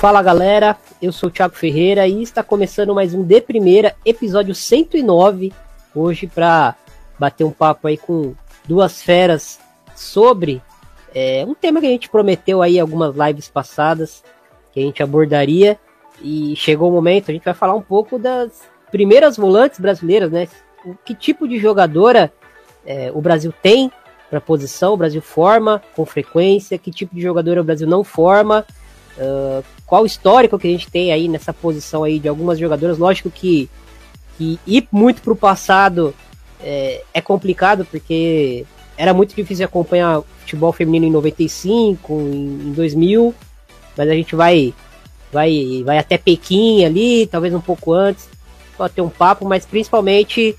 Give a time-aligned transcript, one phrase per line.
[0.00, 4.52] Fala galera, eu sou o Thiago Ferreira e está começando mais um De Primeira, episódio
[4.52, 5.52] 109,
[5.94, 6.74] hoje para
[7.18, 8.34] bater um papo aí com
[8.66, 9.60] duas feras
[9.94, 10.62] sobre
[11.14, 14.22] é, um tema que a gente prometeu aí algumas lives passadas,
[14.72, 15.78] que a gente abordaria
[16.20, 20.48] e chegou o momento, a gente vai falar um pouco das primeiras volantes brasileiras, né?
[20.84, 22.32] O que tipo de jogadora
[22.84, 23.90] é, o Brasil tem
[24.30, 28.64] para posição, o Brasil forma com frequência, que tipo de jogadora o Brasil não forma,
[29.18, 32.96] Uh, qual o histórico que a gente tem aí nessa posição aí de algumas jogadoras.
[32.96, 33.68] Lógico que,
[34.42, 36.14] que ir muito para o passado
[36.60, 38.64] é, é, complicado, porque
[38.96, 43.34] era muito difícil acompanhar futebol feminino em 95, em, em 2000,
[43.96, 44.74] mas a gente vai,
[45.32, 48.28] vai, vai até Pequim ali, talvez um pouco antes,
[48.76, 50.56] para ter um papo, mas principalmente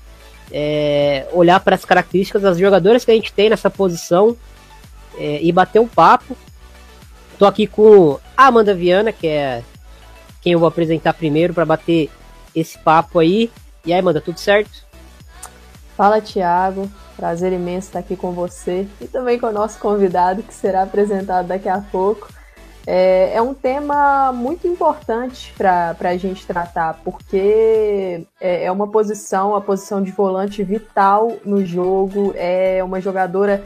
[0.50, 4.36] é, olhar para as características das jogadoras que a gente tem nessa posição
[5.18, 6.36] é, e bater um papo.
[7.38, 9.62] Tô aqui com a Amanda Viana, que é
[10.40, 12.10] quem eu vou apresentar primeiro para bater
[12.54, 13.50] esse papo aí.
[13.84, 14.84] E aí, Amanda, tudo certo?
[15.96, 16.90] Fala, Thiago.
[17.16, 21.46] Prazer imenso estar aqui com você e também com o nosso convidado, que será apresentado
[21.46, 22.28] daqui a pouco.
[22.86, 29.54] É, é um tema muito importante para a gente tratar, porque é, é uma posição,
[29.54, 33.64] a posição de volante vital no jogo, é uma jogadora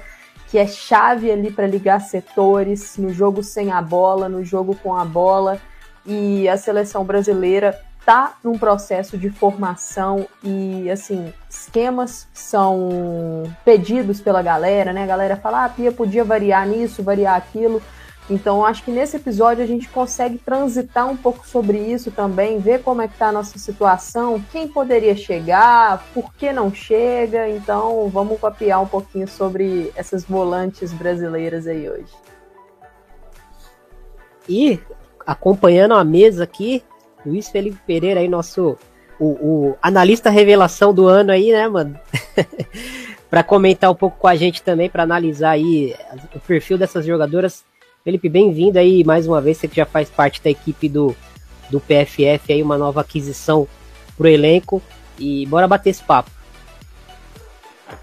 [0.49, 4.95] que é chave ali para ligar setores no jogo sem a bola, no jogo com
[4.95, 5.61] a bola.
[6.07, 14.41] E a seleção brasileira está num processo de formação e assim, esquemas são pedidos pela
[14.41, 15.03] galera, né?
[15.05, 17.83] A galera fala: "Ah, Pia podia variar nisso, variar aquilo".
[18.31, 22.83] Então, acho que nesse episódio a gente consegue transitar um pouco sobre isso também, ver
[22.83, 27.49] como é que está a nossa situação, quem poderia chegar, por que não chega.
[27.49, 32.13] Então, vamos papiar um pouquinho sobre essas volantes brasileiras aí hoje.
[34.47, 34.79] E
[35.27, 36.85] acompanhando a mesa aqui,
[37.29, 38.77] Luiz Felipe Pereira aí, nosso
[39.21, 41.99] o, o analista revelação do ano aí, né, mano?
[43.29, 45.95] para comentar um pouco com a gente também, para analisar aí
[46.35, 47.65] o perfil dessas jogadoras
[48.09, 51.15] Felipe, bem-vindo aí mais uma vez, você que já faz parte da equipe do,
[51.69, 53.69] do PFF, aí uma nova aquisição
[54.17, 54.81] pro elenco
[55.19, 56.31] e bora bater esse papo.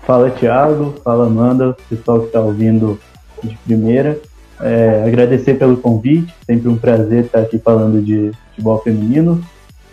[0.06, 3.00] Fala Thiago, fala Amanda, pessoal que está ouvindo
[3.44, 4.20] de primeira.
[4.62, 9.44] É, agradecer pelo convite, sempre um prazer estar aqui falando de futebol feminino.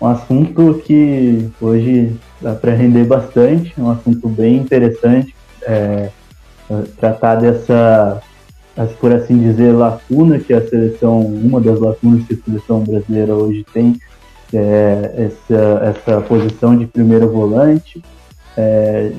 [0.00, 5.34] Um assunto que hoje dá para render bastante, um assunto bem interessante.
[5.62, 6.10] É,
[6.98, 8.20] tratar dessa
[8.98, 13.66] por assim dizer, lacuna que a seleção, uma das lacunas que a seleção brasileira hoje
[13.72, 14.00] tem,
[14.52, 18.02] é essa, essa posição de primeiro volante,
[18.56, 19.12] é,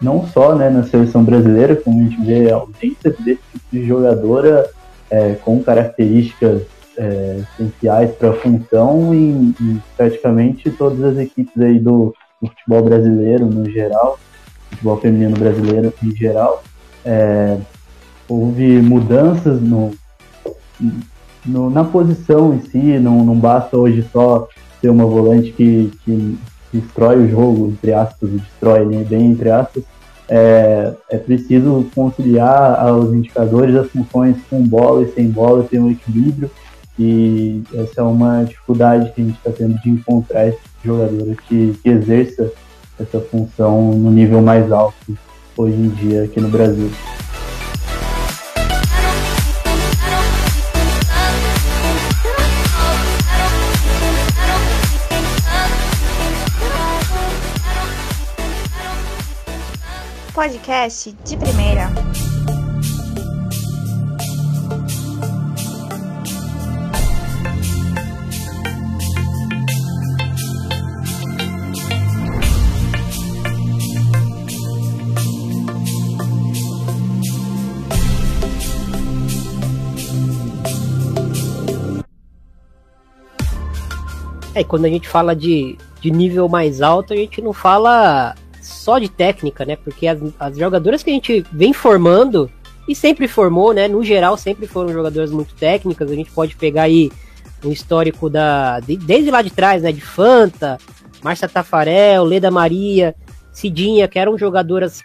[0.00, 3.86] não só né, na seleção brasileira, como a gente vê a ausência desse tipo de
[3.86, 4.68] jogadora
[5.10, 6.62] é, com características
[6.96, 12.82] é, essenciais para a função em, em, praticamente todas as equipes aí do, do, futebol
[12.82, 14.18] brasileiro no geral,
[14.70, 16.62] futebol feminino brasileiro em geral.
[17.04, 17.58] É,
[18.28, 19.92] houve mudanças no,
[21.44, 24.48] no, na posição em si, não, não basta hoje só
[24.80, 26.38] ser uma volante que, que
[26.72, 29.84] destrói o jogo, entre aspas, destrói né, bem entre aspas,
[30.28, 35.90] é, é preciso conciliar os indicadores, as funções com bola e sem bola, ter um
[35.90, 36.50] equilíbrio,
[36.98, 41.78] e essa é uma dificuldade que a gente está tendo de encontrar esse jogador que,
[41.82, 42.50] que exerça
[42.98, 45.16] essa função no nível mais alto
[45.56, 46.90] hoje em dia aqui no Brasil.
[60.36, 61.90] Podcast de primeira.
[84.54, 88.34] É, quando a gente fala de, de nível mais alto, a gente não fala
[88.66, 89.76] só de técnica, né?
[89.76, 92.50] Porque as, as jogadoras que a gente vem formando
[92.88, 93.88] e sempre formou, né?
[93.88, 96.10] No geral, sempre foram jogadoras muito técnicas.
[96.10, 97.10] A gente pode pegar aí
[97.64, 99.92] um histórico da de, desde lá de trás, né?
[99.92, 100.78] De Fanta,
[101.22, 103.14] Márcia Tafarel, Leda Maria,
[103.52, 105.02] Cidinha, que eram jogadoras.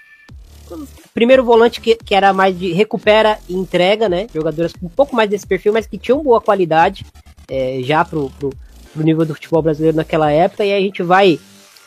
[1.13, 4.28] Primeiro volante que, que era mais de recupera e entrega, né?
[4.34, 7.06] Jogadoras com um pouco mais desse perfil, mas que tinham boa qualidade
[7.48, 8.50] é, já pro, pro,
[8.94, 10.63] pro, nível do futebol brasileiro naquela época.
[10.63, 11.40] E aí a gente vai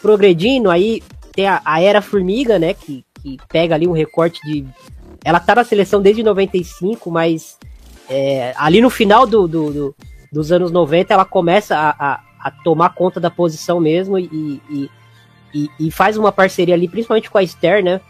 [0.03, 1.03] progredindo, aí
[1.35, 2.75] tem a, a Era Formiga, né?
[2.75, 4.65] Que, que pega ali um recorte de.
[5.25, 7.59] Ela tá na seleção desde 95, mas
[8.09, 9.97] é, ali no final do, do, do,
[10.31, 14.91] dos anos 90 ela começa a, a, a tomar conta da posição mesmo e, e,
[15.55, 18.01] e, e, faz uma parceria ali, principalmente com a Esther, né?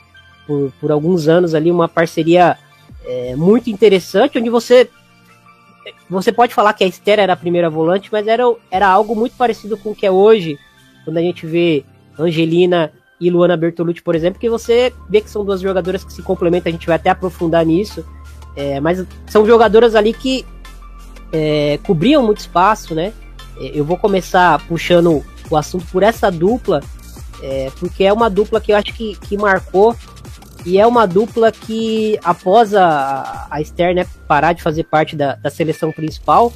[0.47, 2.59] Por, por alguns anos ali, uma parceria
[3.05, 4.91] é, muito interessante, onde você
[6.09, 9.37] você pode falar que a Esther era a primeira volante, mas era, era algo muito
[9.37, 10.59] parecido com o que é hoje,
[11.05, 11.85] quando a gente vê
[12.19, 16.23] Angelina e Luana Bertolucci, por exemplo, que você vê que são duas jogadoras que se
[16.23, 18.05] complementam, a gente vai até aprofundar nisso,
[18.57, 20.45] é, mas são jogadoras ali que
[21.33, 23.13] é, cobriam muito espaço, né?
[23.59, 26.81] É, eu vou começar puxando o assunto por essa dupla,
[27.43, 29.97] é, porque é uma dupla que eu acho que, que marcou
[30.65, 35.35] e é uma dupla que, após a, a Esther né, parar de fazer parte da,
[35.35, 36.53] da seleção principal,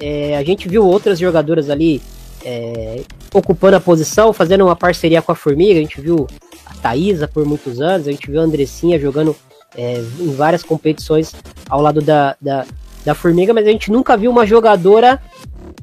[0.00, 2.02] é, a gente viu outras jogadoras ali
[2.44, 3.02] é,
[3.32, 5.78] ocupando a posição, fazendo uma parceria com a Formiga.
[5.78, 6.26] A gente viu
[6.66, 9.34] a Thaisa por muitos anos, a gente viu a Andressinha jogando
[9.76, 11.34] é, em várias competições
[11.68, 12.66] ao lado da, da,
[13.04, 15.20] da Formiga, mas a gente nunca viu uma jogadora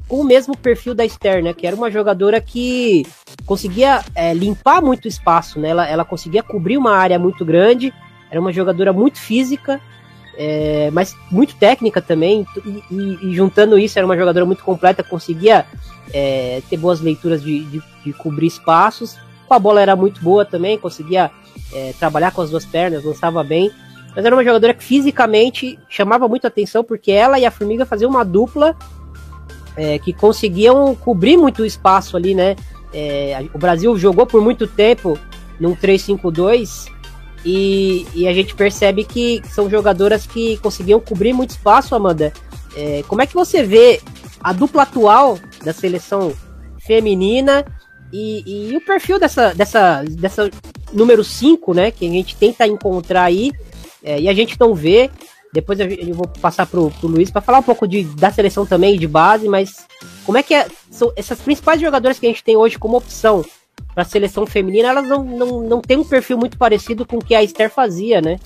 [0.08, 1.52] com o mesmo perfil da Esther, né?
[1.52, 3.04] Que era uma jogadora que
[3.44, 5.70] conseguia é, limpar muito espaço, né?
[5.70, 7.92] Ela, ela conseguia cobrir uma área muito grande,
[8.30, 9.80] era uma jogadora muito física,
[10.36, 15.02] é, mas muito técnica também, e, e, e, juntando isso, era uma jogadora muito completa,
[15.02, 15.66] conseguia
[16.12, 19.18] é, ter boas leituras de, de, de, cobrir espaços.
[19.46, 21.30] Com a bola era muito boa também, conseguia
[21.72, 23.70] é, trabalhar com as duas pernas, lançava bem.
[24.14, 28.10] Mas era uma jogadora que fisicamente chamava muito atenção, porque ela e a Formiga faziam
[28.10, 28.76] uma dupla
[29.76, 32.56] é, que conseguiam cobrir muito espaço ali, né?
[32.92, 35.18] É, o Brasil jogou por muito tempo
[35.58, 36.91] num 3-5-2
[37.44, 42.32] e, e, a gente percebe que são jogadoras que conseguiam cobrir muito espaço, Amanda.
[42.76, 44.00] É, como é que você vê
[44.40, 46.32] a dupla atual da seleção
[46.86, 47.64] feminina
[48.12, 50.50] e, e o perfil dessa, dessa, dessa
[50.92, 51.90] número 5, né?
[51.90, 53.52] Que a gente tenta encontrar aí
[54.02, 55.10] é, e a gente não vê.
[55.52, 58.64] Depois eu, eu vou passar pro, pro Luiz para falar um pouco de, da seleção
[58.64, 59.86] também, de base, mas
[60.24, 63.44] como é que é, são essas principais jogadoras que a gente tem hoje como opção
[63.94, 67.24] para a seleção feminina, elas não, não, não têm um perfil muito parecido com o
[67.24, 68.38] que a Esther fazia, né?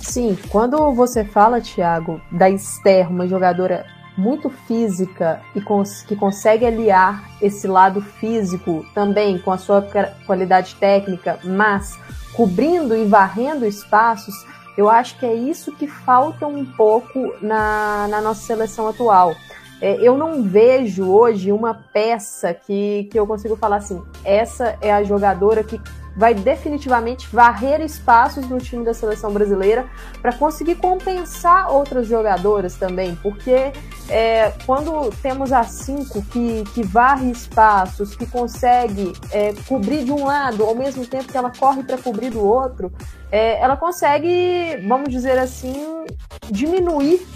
[0.00, 3.84] Sim, quando você fala, Thiago, da Esther, uma jogadora
[4.16, 9.86] muito física e cons que consegue aliar esse lado físico também com a sua
[10.26, 11.98] qualidade técnica, mas
[12.32, 14.34] cobrindo e varrendo espaços,
[14.76, 19.34] eu acho que é isso que falta um pouco na, na nossa seleção atual.
[19.80, 24.92] É, eu não vejo hoje uma peça que, que eu consigo falar assim: essa é
[24.92, 25.80] a jogadora que
[26.16, 29.86] vai definitivamente varrer espaços no time da seleção brasileira
[30.22, 33.70] para conseguir compensar outras jogadoras também, porque
[34.08, 40.24] é, quando temos a cinco que, que varre espaços, que consegue é, cobrir de um
[40.24, 42.90] lado ao mesmo tempo que ela corre para cobrir do outro,
[43.30, 46.06] é, ela consegue, vamos dizer assim,
[46.50, 47.26] diminuir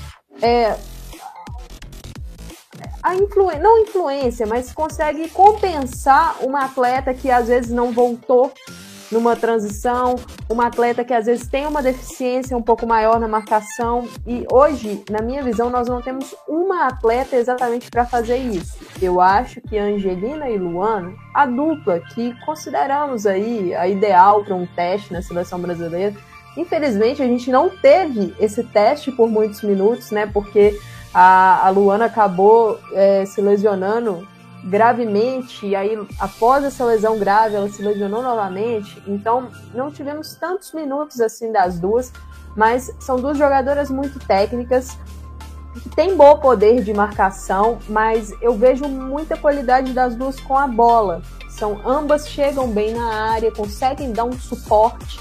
[0.41, 0.75] é,
[3.03, 3.15] a
[3.59, 8.53] não influência, mas consegue compensar uma atleta que às vezes não voltou
[9.11, 10.15] numa transição,
[10.49, 14.07] uma atleta que às vezes tem uma deficiência um pouco maior na marcação.
[14.27, 18.79] E hoje, na minha visão, nós não temos uma atleta exatamente para fazer isso.
[19.03, 24.67] Eu acho que Angelina e Luana, a dupla que consideramos aí a ideal para um
[24.67, 26.15] teste na seleção brasileira,
[26.57, 30.27] infelizmente a gente não teve esse teste por muitos minutos, né?
[30.27, 30.79] Porque
[31.13, 34.27] a, a Luana acabou é, se lesionando
[34.65, 40.73] gravemente, e aí após essa lesão grave ela se lesionou novamente, então não tivemos tantos
[40.73, 42.13] minutos assim das duas,
[42.55, 44.99] mas são duas jogadoras muito técnicas,
[45.83, 50.67] que têm bom poder de marcação, mas eu vejo muita qualidade das duas com a
[50.67, 51.23] bola.
[51.49, 55.21] São ambas chegam bem na área, conseguem dar um suporte.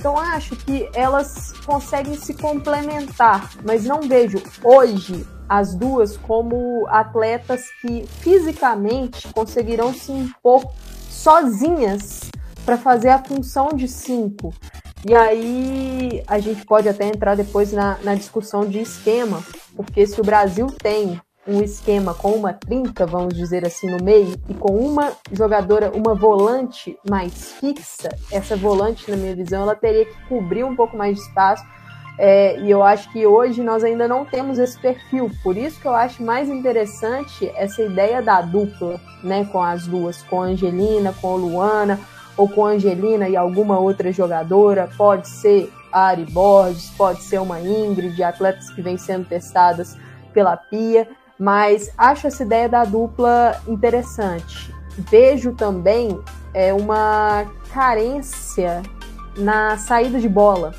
[0.00, 7.66] Então acho que elas conseguem se complementar, mas não vejo hoje as duas como atletas
[7.82, 10.64] que fisicamente conseguirão se impor
[11.10, 12.30] sozinhas
[12.64, 14.54] para fazer a função de cinco.
[15.06, 19.42] E aí a gente pode até entrar depois na, na discussão de esquema,
[19.76, 24.34] porque se o Brasil tem um esquema com uma trinca, vamos dizer assim, no meio,
[24.48, 30.04] e com uma jogadora, uma volante mais fixa, essa volante, na minha visão, ela teria
[30.04, 31.64] que cobrir um pouco mais de espaço
[32.22, 35.30] é, e eu acho que hoje nós ainda não temos esse perfil.
[35.42, 39.46] Por isso que eu acho mais interessante essa ideia da dupla, né?
[39.50, 41.98] Com as duas, com a Angelina, com a Luana,
[42.36, 47.40] ou com a Angelina e alguma outra jogadora, pode ser a Ari Borges, pode ser
[47.40, 49.96] uma Ingrid, atletas que vêm sendo testadas
[50.34, 51.08] pela Pia,
[51.40, 54.74] mas acho essa ideia da dupla interessante.
[54.90, 56.20] Vejo também
[56.52, 58.82] é, uma carência
[59.38, 60.74] na saída de bola.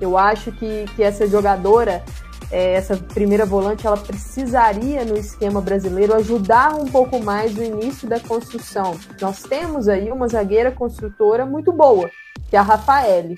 [0.00, 2.02] Eu acho que, que essa jogadora
[2.50, 8.08] é, essa primeira volante ela precisaria no esquema brasileiro ajudar um pouco mais no início
[8.08, 8.98] da construção.
[9.20, 12.10] Nós temos aí uma zagueira construtora muito boa,
[12.48, 13.36] que é a Rafaele.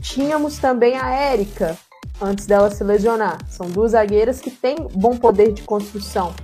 [0.00, 1.76] Tínhamos também a Érica,
[2.20, 3.38] antes dela se lesionar.
[3.48, 6.34] São duas zagueiras que têm bom poder de construção.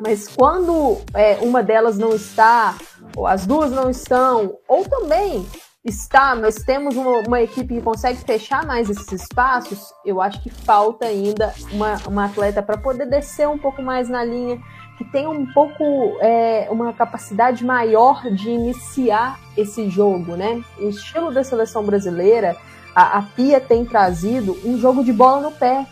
[0.00, 2.76] Mas quando é, uma delas não está,
[3.16, 5.44] ou as duas não estão, ou também
[5.84, 10.50] está, mas temos uma, uma, equipe que consegue fechar mais esses espaços, eu acho que
[10.50, 14.60] falta ainda uma, uma atleta para poder descer um pouco mais na linha,
[14.96, 20.62] que tenha um pouco é, uma capacidade maior de iniciar esse jogo, né?
[20.78, 22.56] O estilo da seleção brasileira,
[22.98, 25.86] a, a Pia tem trazido um jogo de bola no pé.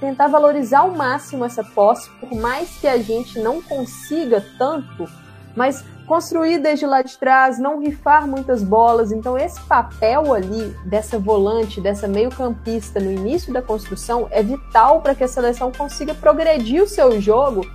[0.00, 5.06] Tentar valorizar ao máximo essa posse, por mais que a gente não consiga tanto,
[5.54, 9.12] mas construir desde lá de trás, não rifar muitas bolas.
[9.12, 15.14] Então, esse papel ali dessa volante, dessa meio-campista no início da construção é vital para
[15.14, 17.66] que a seleção consiga progredir o seu jogo,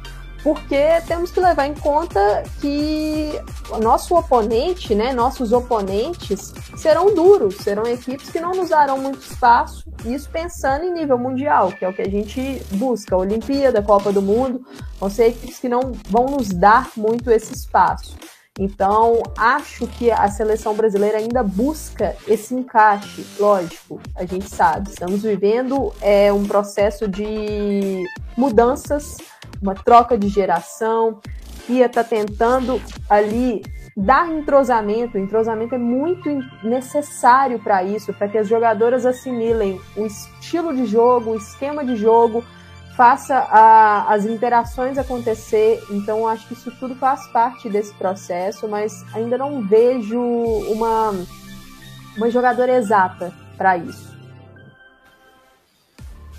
[0.44, 3.32] porque temos que levar em conta que
[3.82, 9.84] nosso oponente, né, nossos oponentes serão duros, serão equipes que não nos darão muito espaço,
[10.06, 14.22] isso pensando em nível mundial, que é o que a gente busca, Olimpíada, Copa do
[14.22, 14.66] Mundo,
[15.00, 18.16] vão ser equipes que não vão nos dar muito esse espaço.
[18.60, 23.26] Então, acho que a seleção brasileira ainda busca esse encaixe.
[23.40, 28.04] Lógico, a gente sabe, estamos vivendo é, um processo de
[28.38, 29.16] mudanças,
[29.62, 31.22] uma troca de geração.
[31.66, 33.64] Pia está tentando ali
[33.96, 35.18] dar entrosamento.
[35.18, 36.30] O entrosamento é muito
[36.62, 41.96] necessário para isso, para que as jogadoras assimilem o estilo de jogo, o esquema de
[41.96, 42.44] jogo,
[42.96, 45.82] faça a, as interações acontecer.
[45.90, 51.14] Então, acho que isso tudo faz parte desse processo, mas ainda não vejo uma,
[52.18, 54.12] uma jogadora exata para isso.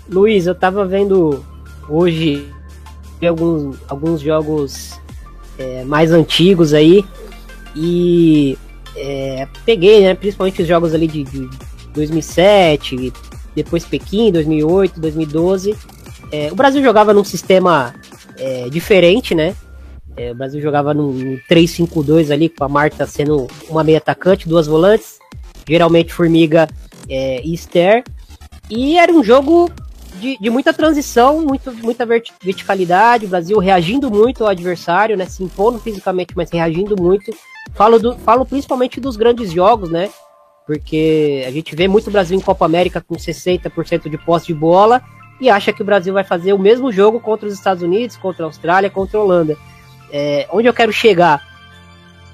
[0.09, 1.43] Luiz, eu tava vendo
[1.87, 2.53] hoje
[3.25, 4.99] alguns, alguns jogos
[5.57, 7.05] é, mais antigos aí
[7.73, 8.57] e
[8.95, 11.49] é, peguei, né, principalmente os jogos ali de, de
[11.93, 13.13] 2007,
[13.55, 15.92] depois Pequim, 2008, 2012
[16.33, 17.93] é, o Brasil jogava num sistema
[18.39, 19.55] é, diferente, né?
[20.17, 24.65] É, o Brasil jogava num 3-5-2 ali, com a Marta sendo uma meia atacante, duas
[24.65, 25.19] volantes,
[25.69, 26.67] geralmente Formiga
[27.07, 28.03] é, e Esther.
[28.67, 29.69] E era um jogo
[30.19, 35.27] de, de, muita transição, muito, muita verticalidade, o Brasil reagindo muito ao adversário, né?
[35.27, 37.31] Se impondo fisicamente, mas reagindo muito.
[37.75, 40.09] Falo, do, falo principalmente dos grandes jogos, né?
[40.65, 44.55] Porque a gente vê muito o Brasil em Copa América com 60% de posse de
[44.55, 44.99] bola
[45.43, 48.45] e acha que o Brasil vai fazer o mesmo jogo contra os Estados Unidos, contra
[48.45, 49.57] a Austrália, contra a Holanda.
[50.09, 51.45] É, onde eu quero chegar?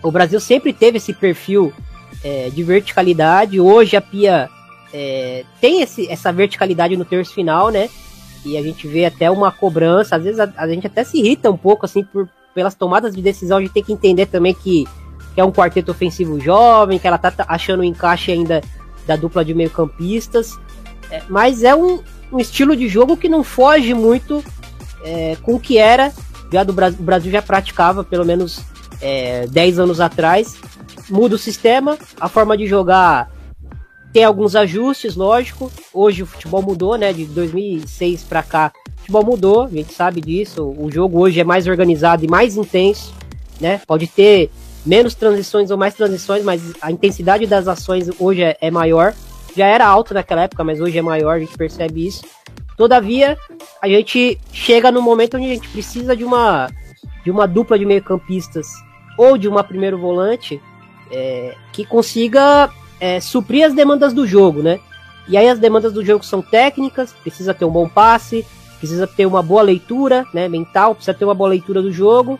[0.03, 1.73] O Brasil sempre teve esse perfil
[2.23, 3.59] é, de verticalidade.
[3.59, 4.47] Hoje a Pia
[4.93, 7.89] é, tem esse, essa verticalidade no terço final, né?
[8.45, 10.15] E a gente vê até uma cobrança.
[10.15, 13.23] Às vezes a, a gente até se irrita um pouco assim por, pelas tomadas de
[13.23, 13.57] decisão.
[13.57, 14.87] A gente tem que entender também que,
[15.33, 18.61] que é um quarteto ofensivo jovem, que ela tá achando o encaixe ainda
[19.07, 20.59] da dupla de meio-campistas.
[21.09, 24.43] É, mas é um, um estilo de jogo que não foge muito
[25.03, 26.13] é, com o que era,
[26.51, 28.61] já do Brasil, o Brasil já praticava pelo menos
[29.01, 30.55] é, 10 anos atrás.
[31.09, 33.31] Muda o sistema, a forma de jogar
[34.11, 35.71] tem alguns ajustes, lógico.
[35.93, 37.13] Hoje o futebol mudou, né?
[37.13, 40.75] De 2006 para cá, o futebol mudou, a gente sabe disso.
[40.77, 43.13] O jogo hoje é mais organizado e mais intenso,
[43.59, 43.81] né?
[43.85, 44.49] Pode ter
[44.85, 49.13] menos transições ou mais transições, mas a intensidade das ações hoje é, é maior
[49.55, 52.23] já era alto naquela época, mas hoje é maior, a gente percebe isso.
[52.77, 53.37] Todavia,
[53.81, 56.69] a gente chega no momento onde a gente precisa de uma,
[57.23, 58.67] de uma dupla de meio-campistas
[59.17, 60.61] ou de uma primeiro volante
[61.11, 64.79] é, que consiga é, suprir as demandas do jogo, né?
[65.27, 68.45] E aí as demandas do jogo são técnicas, precisa ter um bom passe,
[68.79, 72.39] precisa ter uma boa leitura né, mental, precisa ter uma boa leitura do jogo.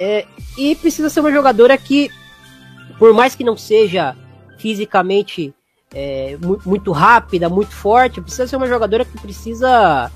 [0.00, 0.26] É,
[0.56, 2.10] e precisa ser uma jogadora que,
[2.98, 4.16] por mais que não seja
[4.56, 5.54] fisicamente
[5.94, 10.10] é, muito rápida, muito forte, precisa ser uma jogadora que precisa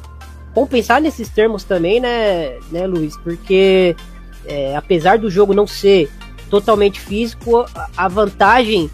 [0.54, 3.16] compensar nesses termos também, né, né Luiz?
[3.16, 3.96] Porque
[4.46, 6.10] é, apesar do jogo não ser
[6.50, 7.64] totalmente físico,
[7.96, 8.90] a vantagem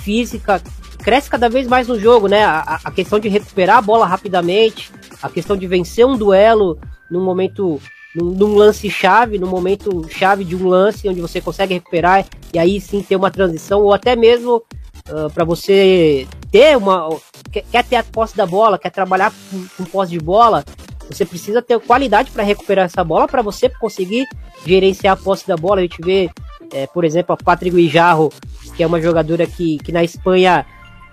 [0.00, 0.62] física
[0.98, 2.44] cresce cada vez mais no jogo, né?
[2.44, 6.78] A, a, questão de recuperar a bola rapidamente, a questão de vencer um duelo
[7.10, 7.80] num momento
[8.14, 12.58] num, num lance chave, no momento chave de um lance onde você consegue recuperar e
[12.58, 14.62] aí sim ter uma transição, ou até mesmo
[15.08, 17.08] uh, para você ter uma.
[17.50, 20.64] Quer, quer, ter a posse da bola, quer trabalhar com, com posse de bola,
[21.10, 24.26] você precisa ter qualidade para recuperar essa bola para você conseguir
[24.64, 25.80] gerenciar a posse da bola.
[25.80, 26.30] A gente vê,
[26.72, 28.32] é, por exemplo, a Patrick Guijarro,
[28.76, 30.64] que é uma jogadora que, que na Espanha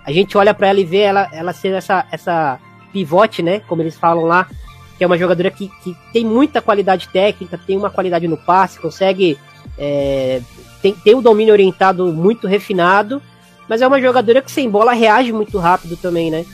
[0.04, 2.58] a gente olha para ela e vê ela, ela ser essa, essa
[2.92, 3.60] pivote, né?
[3.60, 4.48] Como eles falam lá,
[4.96, 8.80] que é uma jogadora que, que tem muita qualidade técnica, tem uma qualidade no passe,
[8.80, 9.38] consegue.
[9.78, 10.40] É,
[10.82, 13.22] tem, tem um domínio orientado muito refinado,
[13.70, 16.44] mas é uma jogadora que sem bola reage muito rápido também, né?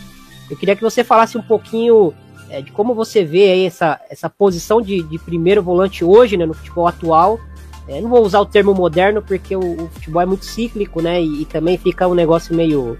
[0.50, 2.12] Eu queria que você falasse um pouquinho
[2.50, 6.44] é, de como você vê aí essa, essa posição de, de primeiro volante hoje, né,
[6.44, 7.40] no futebol atual.
[7.88, 11.22] É, não vou usar o termo moderno porque o, o futebol é muito cíclico, né?
[11.22, 12.98] E, e, também fica um negócio meio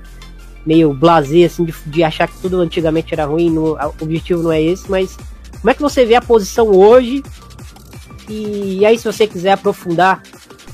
[0.64, 3.58] meio blasé, assim, de, de achar que tudo antigamente era ruim.
[3.58, 5.14] O objetivo não é esse, mas
[5.60, 7.22] como é que você vê a posição hoje?
[8.30, 10.22] E, e aí, se você quiser aprofundar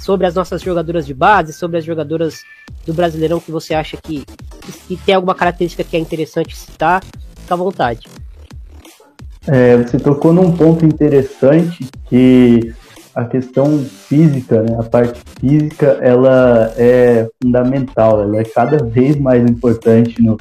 [0.02, 2.42] sobre as nossas jogadoras de base, sobre as jogadoras
[2.84, 4.24] do Brasileirão que você acha que,
[4.88, 7.02] que, tem alguma característica que é interessante citar,
[7.36, 8.08] fica à vontade.
[9.46, 12.74] É, você tocou num ponto interessante que
[13.14, 19.48] a questão física, né, a parte física, ela é fundamental, ela é cada vez mais
[19.48, 20.36] importante no,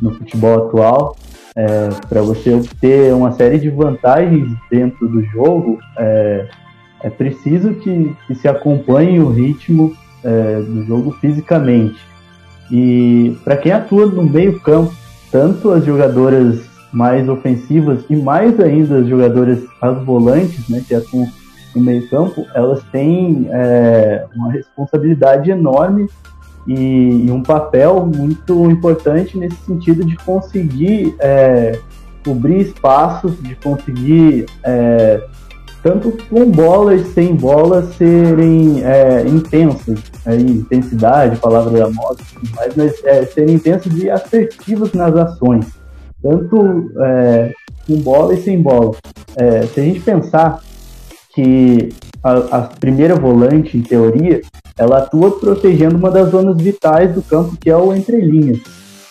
[0.00, 1.16] no futebol atual
[1.54, 6.48] é, para você obter uma série de vantagens dentro do jogo, é,
[7.04, 9.94] é preciso que, que, se acompanhe o ritmo
[10.24, 12.00] é, do jogo fisicamente.
[12.70, 14.90] E para quem atua no meio campo,
[15.30, 21.28] tanto as jogadoras mais ofensivas e mais ainda as jogadoras as volantes, né, que atuam
[21.76, 26.08] no meio campo, elas têm é, uma responsabilidade enorme
[26.66, 31.78] e, e, um papel muito importante nesse sentido de conseguir é,
[32.24, 35.22] cobrir espaços, de conseguir é,
[35.84, 42.24] tanto com bolas sem bolas serem é, intensas, aí, intensidade, palavra da moda,
[42.74, 45.66] mas, é, serem intensas e assertivas nas ações,
[46.22, 47.52] tanto é,
[47.86, 48.92] com bola e sem bola.
[49.36, 50.60] É, se a gente pensar
[51.34, 51.90] que
[52.22, 54.40] a, a primeira volante, em teoria,
[54.78, 58.58] ela atua protegendo uma das zonas vitais do campo, que é o entrelinhas.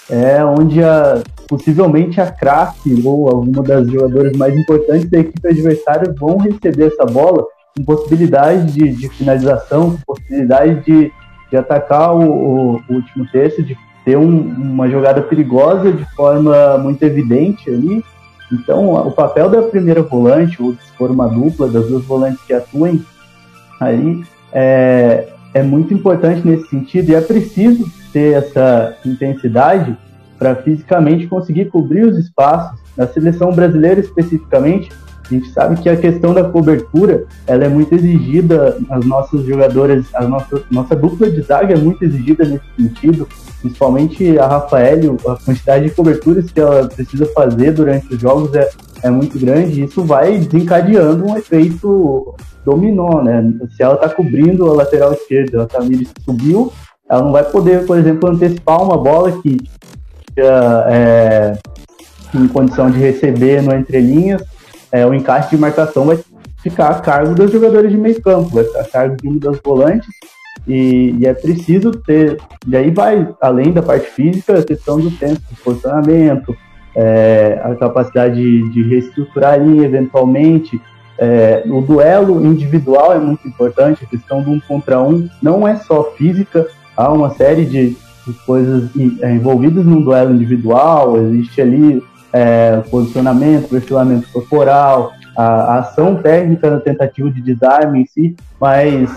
[0.09, 6.13] É onde a, possivelmente a craque ou alguma das jogadoras mais importantes da equipe adversária
[6.17, 11.11] vão receber essa bola com possibilidade de, de finalização, com possibilidade de,
[11.49, 16.77] de atacar o, o, o último terço, de ter um, uma jogada perigosa de forma
[16.77, 18.03] muito evidente ali.
[18.51, 22.53] Então, o papel da primeira volante, ou se for uma dupla das duas volantes que
[22.53, 23.03] atuem
[23.79, 29.97] ali, é, é muito importante nesse sentido e é preciso ter essa intensidade
[30.43, 32.77] para fisicamente conseguir cobrir os espaços.
[32.97, 34.91] Na seleção brasileira especificamente,
[35.25, 40.05] a gente sabe que a questão da cobertura ela é muito exigida, as nossas jogadoras,
[40.13, 43.25] a nossa, nossa dupla de zaga é muito exigida nesse sentido,
[43.61, 48.69] principalmente a Rafael, a quantidade de coberturas que ela precisa fazer durante os jogos é,
[49.01, 53.49] é muito grande, isso vai desencadeando um efeito dominó, né?
[53.75, 56.71] Se ela está cobrindo a lateral esquerda, a Tamires subiu,
[57.09, 59.57] ela não vai poder, por exemplo, antecipar uma bola que
[60.37, 61.57] é,
[62.33, 64.43] em condição de receber no entrelinhas,
[64.91, 66.19] é, o encaixe de marcação vai
[66.61, 69.59] ficar a cargo dos jogadores de meio campo, vai ficar a cargo de um das
[69.63, 70.09] volantes,
[70.67, 75.11] e, e, é preciso ter, e aí vai, além da parte física, a questão do
[75.11, 76.55] tempo, do posicionamento,
[76.95, 80.79] é, a capacidade de, de reestruturar a linha eventualmente,
[81.17, 85.75] é, o duelo individual é muito importante, a questão do um contra um não é
[85.75, 87.97] só física, há uma série de
[88.45, 88.89] coisas
[89.21, 96.69] é, envolvidas num duelo individual, existe ali é, posicionamento, perfilamento corporal, a, a, ação técnica
[96.69, 99.09] na tentativa de desarme em si, mas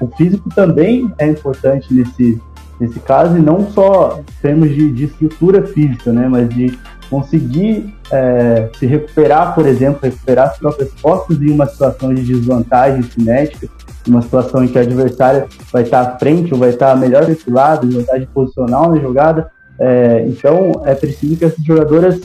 [0.00, 2.40] o físico também é importante nesse,
[2.80, 6.76] nesse caso, e não só em termos de, de estrutura física, né, mas de
[7.08, 13.02] conseguir é, se recuperar, por exemplo, recuperar as próprias costas em uma situação de desvantagem
[13.02, 13.68] cinética,
[14.06, 17.86] uma situação em que o adversário vai estar à frente ou vai estar melhor lado,
[17.86, 19.50] desvantagem posicional na jogada.
[19.78, 22.20] É, então, é preciso que essas jogadoras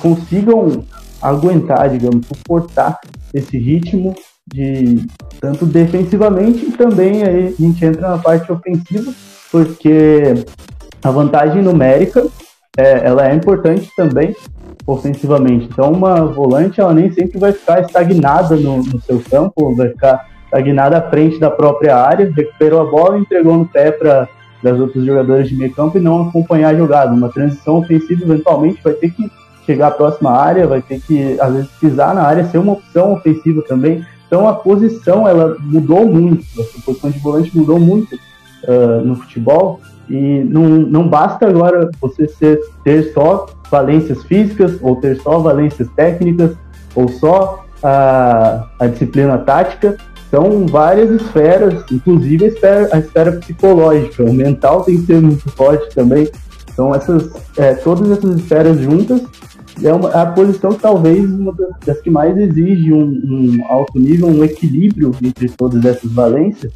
[0.00, 0.84] consigam
[1.20, 2.98] aguentar, digamos, suportar
[3.32, 4.14] esse ritmo
[4.52, 5.06] de
[5.40, 9.12] tanto defensivamente e também aí a gente entra na parte ofensiva,
[9.50, 10.44] porque
[11.02, 12.26] a vantagem numérica
[12.76, 14.34] é, ela é importante também
[14.86, 15.68] ofensivamente.
[15.70, 20.29] Então, uma volante, ela nem sempre vai ficar estagnada no, no seu campo, vai ficar
[20.50, 24.28] estagnada à frente da própria área, recuperou a bola e entregou no pé para
[24.62, 27.14] das outros jogadores de meio campo e não acompanhar a jogada.
[27.14, 29.30] Uma transição ofensiva, eventualmente, vai ter que
[29.64, 33.12] chegar à próxima área, vai ter que, às vezes, pisar na área, ser uma opção
[33.14, 34.04] ofensiva também.
[34.26, 39.80] Então a posição ela mudou muito, a posição de volante mudou muito uh, no futebol
[40.08, 45.88] e não, não basta agora você ser, ter só valências físicas ou ter só valências
[45.96, 46.56] técnicas
[46.94, 49.96] ou só a, a disciplina tática.
[50.30, 55.50] São várias esferas, inclusive a esfera, a esfera psicológica, o mental tem que ser muito
[55.50, 56.28] forte também.
[56.72, 59.22] Então essas, é, todas essas esferas juntas
[59.82, 64.44] é uma, a posição talvez uma das que mais exige um, um alto nível, um
[64.44, 66.72] equilíbrio entre todas essas valências,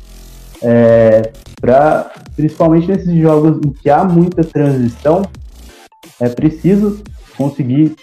[0.62, 5.22] é, para principalmente nesses jogos em que há muita transição,
[6.20, 7.02] é preciso
[7.36, 7.94] conseguir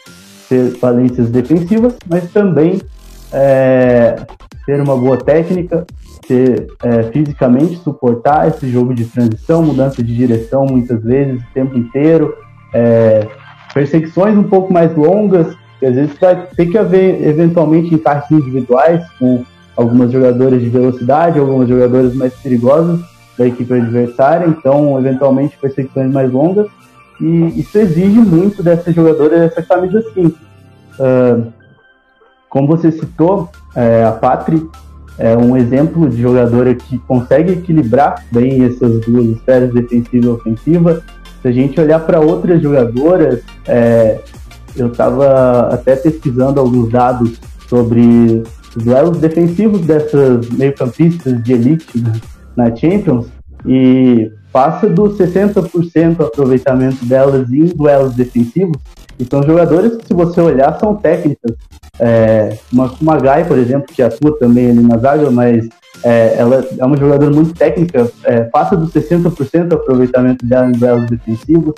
[0.47, 2.79] ter valências defensivas, mas também
[3.31, 4.15] é,
[4.71, 5.85] ter uma boa técnica,
[6.25, 11.77] ter é, fisicamente suportar esse jogo de transição, mudança de direção muitas vezes o tempo
[11.77, 12.33] inteiro,
[12.73, 13.27] é,
[13.73, 19.05] perseguições um pouco mais longas, que às vezes vai ter que haver eventualmente encaixes individuais
[19.19, 19.43] com
[19.75, 23.01] algumas jogadoras de velocidade, algumas jogadoras mais perigosas
[23.37, 26.67] da equipe adversária, então eventualmente perseguições mais longas,
[27.19, 30.29] e isso exige muito dessa jogadora dessa camisa 5.
[30.97, 31.60] Uh,
[32.51, 34.69] como você citou, é, a Patri
[35.17, 41.01] é um exemplo de jogadora que consegue equilibrar bem essas duas esferas defensiva e ofensiva,
[41.41, 44.19] se a gente olhar para outras jogadoras, é,
[44.75, 48.43] eu estava até pesquisando alguns dados sobre
[48.75, 52.03] os duelos defensivos dessas meio-campistas de elite
[52.55, 53.27] na Champions
[53.65, 58.77] e passa dos 60% o aproveitamento delas em duelos defensivos.
[59.21, 61.55] E são jogadoras que, se você olhar, são técnicas.
[61.99, 65.69] É, uma, uma Gai, por exemplo, que atua também ali na zaga, mas
[66.03, 70.71] é, ela é uma jogadora muito técnica, é, passa dos 60% o aproveitamento dela em
[70.71, 71.75] duelos defensivos.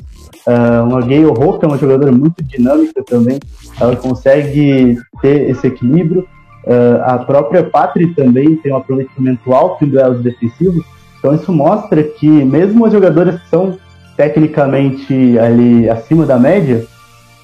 [0.47, 3.39] Uh, uma Gale Hope é uma jogadora muito dinâmica também,
[3.79, 6.27] ela consegue ter esse equilíbrio.
[6.65, 10.85] Uh, a própria Patri também tem um aproveitamento alto em duelos defensivos,
[11.19, 13.77] então isso mostra que mesmo as jogadoras que são
[14.15, 16.85] tecnicamente ali acima da média,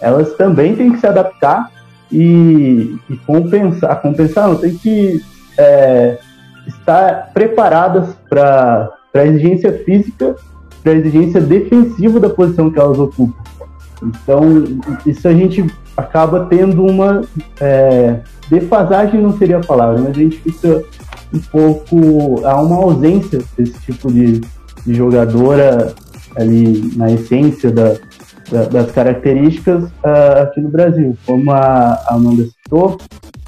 [0.02, 1.72] elas também têm que se adaptar
[2.12, 5.22] e, e compensar, compensar não, tem que
[5.58, 6.18] é,
[6.68, 10.36] estar preparadas para a exigência física,
[10.84, 13.34] para a exigência defensiva da posição que elas ocupam.
[14.02, 14.64] Então,
[15.06, 17.22] isso a gente acaba tendo uma
[17.60, 20.84] é, defasagem, não seria a palavra, mas a gente fica
[21.34, 22.46] um pouco.
[22.46, 24.42] há uma ausência desse tipo de,
[24.86, 25.94] de jogadora
[26.36, 27.98] ali na essência da,
[28.52, 31.18] da, das características uh, aqui no Brasil.
[31.26, 32.98] Como a Amanda citou,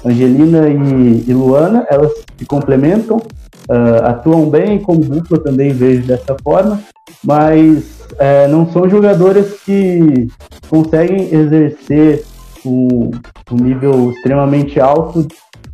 [0.04, 6.36] Angelina e, e Luana, elas se complementam, uh, atuam bem, como dupla também vejo dessa
[6.42, 6.80] forma,
[7.24, 10.28] mas uh, não são jogadoras que
[10.68, 12.24] conseguem exercer
[12.64, 13.10] um,
[13.50, 15.26] um nível extremamente alto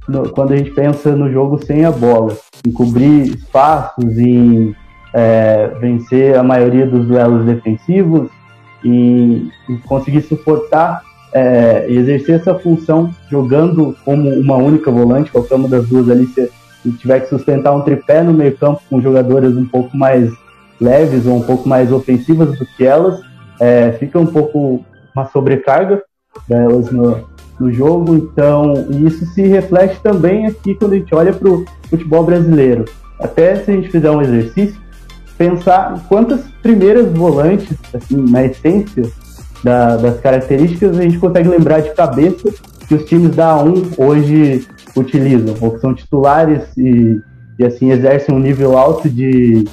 [0.09, 2.37] no, quando a gente pensa no jogo sem a bola,
[2.67, 4.75] em cobrir espaços, em
[5.15, 8.31] é, vencer a maioria dos duelos defensivos
[8.85, 15.69] e, e conseguir suportar é, exercer essa função jogando como uma única volante, qualquer uma
[15.69, 16.51] das duas ali, se,
[16.83, 20.33] se tiver que sustentar um tripé no meio campo com jogadoras um pouco mais
[20.81, 23.21] leves ou um pouco mais ofensivas do que elas,
[23.61, 26.03] é, fica um pouco uma sobrecarga
[26.47, 31.49] delas no, no jogo, então isso se reflete também aqui quando a gente olha para
[31.49, 32.85] o futebol brasileiro.
[33.19, 34.81] Até se a gente fizer um exercício,
[35.39, 39.05] pensar quantas primeiras volantes, assim, na essência,
[39.63, 42.53] da, das características, a gente consegue lembrar de cabeça
[42.87, 47.21] que os times da A1 hoje utilizam, ou que são titulares e,
[47.59, 49.65] e assim exercem um nível alto de,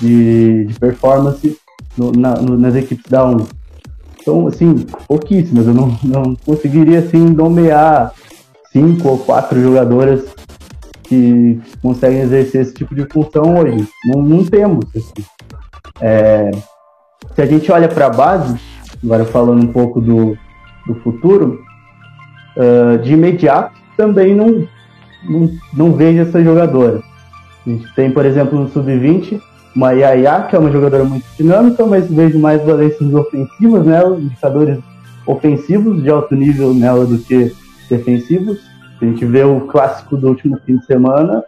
[0.00, 1.56] de, de performance
[1.96, 3.46] no, na, no, nas equipes da A1.
[4.20, 5.66] Então, assim, pouquíssimas.
[5.66, 8.12] Eu não, não conseguiria assim nomear
[8.70, 10.24] cinco ou quatro jogadoras
[11.10, 13.84] que conseguem exercer esse tipo de função hoje.
[14.06, 14.84] Não, não temos.
[14.96, 15.24] Assim.
[16.00, 16.52] É,
[17.34, 18.56] se a gente olha para a base,
[19.02, 20.38] agora falando um pouco do,
[20.86, 21.60] do futuro,
[22.56, 24.68] uh, de imediato também não,
[25.28, 27.02] não, não vejo essa jogadora.
[27.66, 29.40] A gente tem, por exemplo, no Sub-20,
[29.74, 34.78] uma Yaya, que é uma jogadora muito dinâmica, mas vejo mais valências ofensivas nela, indicadores
[35.26, 37.52] ofensivos de alto nível nela do que
[37.88, 38.69] defensivos.
[39.00, 41.42] A gente vê o clássico do último fim de semana,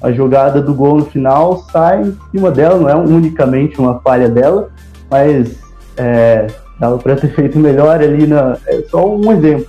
[0.00, 4.28] a jogada do gol no final sai em cima dela, não é unicamente uma falha
[4.28, 4.70] dela,
[5.10, 5.60] mas
[5.96, 6.46] é,
[6.82, 8.58] Dava para ter feito melhor ali na.
[8.66, 9.68] É só um exemplo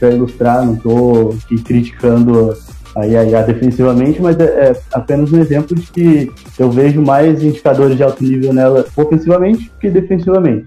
[0.00, 2.56] para ilustrar, não estou criticando
[2.96, 7.96] a Yaya defensivamente, mas é, é, apenas um exemplo de que eu vejo mais indicadores
[7.96, 10.66] de alto nível nela ofensivamente que defensivamente.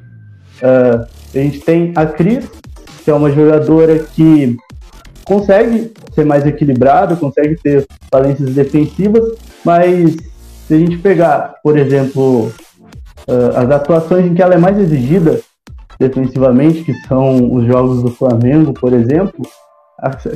[0.62, 2.50] Uh, a gente tem a Cris,
[3.04, 4.56] que é uma jogadora que
[5.26, 9.34] consegue ser mais equilibrado, consegue ter valências defensivas,
[9.64, 10.16] mas
[10.68, 12.48] se a gente pegar, por exemplo,
[13.28, 15.40] uh, as atuações em que ela é mais exigida
[16.00, 19.46] defensivamente, que são os jogos do Flamengo, por exemplo,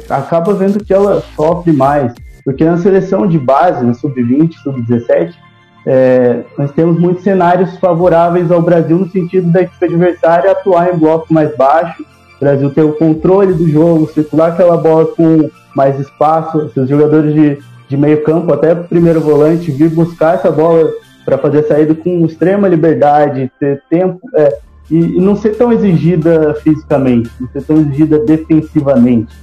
[0.10, 2.14] acaba vendo que ela sofre mais.
[2.44, 5.34] Porque na seleção de base, no sub-20, sub-17,
[5.86, 10.98] é, nós temos muitos cenários favoráveis ao Brasil no sentido da equipe adversária atuar em
[10.98, 12.06] bloco mais baixo,
[12.38, 17.34] o Brasil ter o controle do jogo, circular aquela bola com mais espaço, seus jogadores
[17.34, 17.58] de,
[17.90, 20.90] de meio campo, até o primeiro volante, vir buscar essa bola
[21.26, 26.56] para fazer saída com extrema liberdade, ter tempo, é, e, e não ser tão exigida
[26.64, 29.36] fisicamente, não ser tão exigida defensivamente.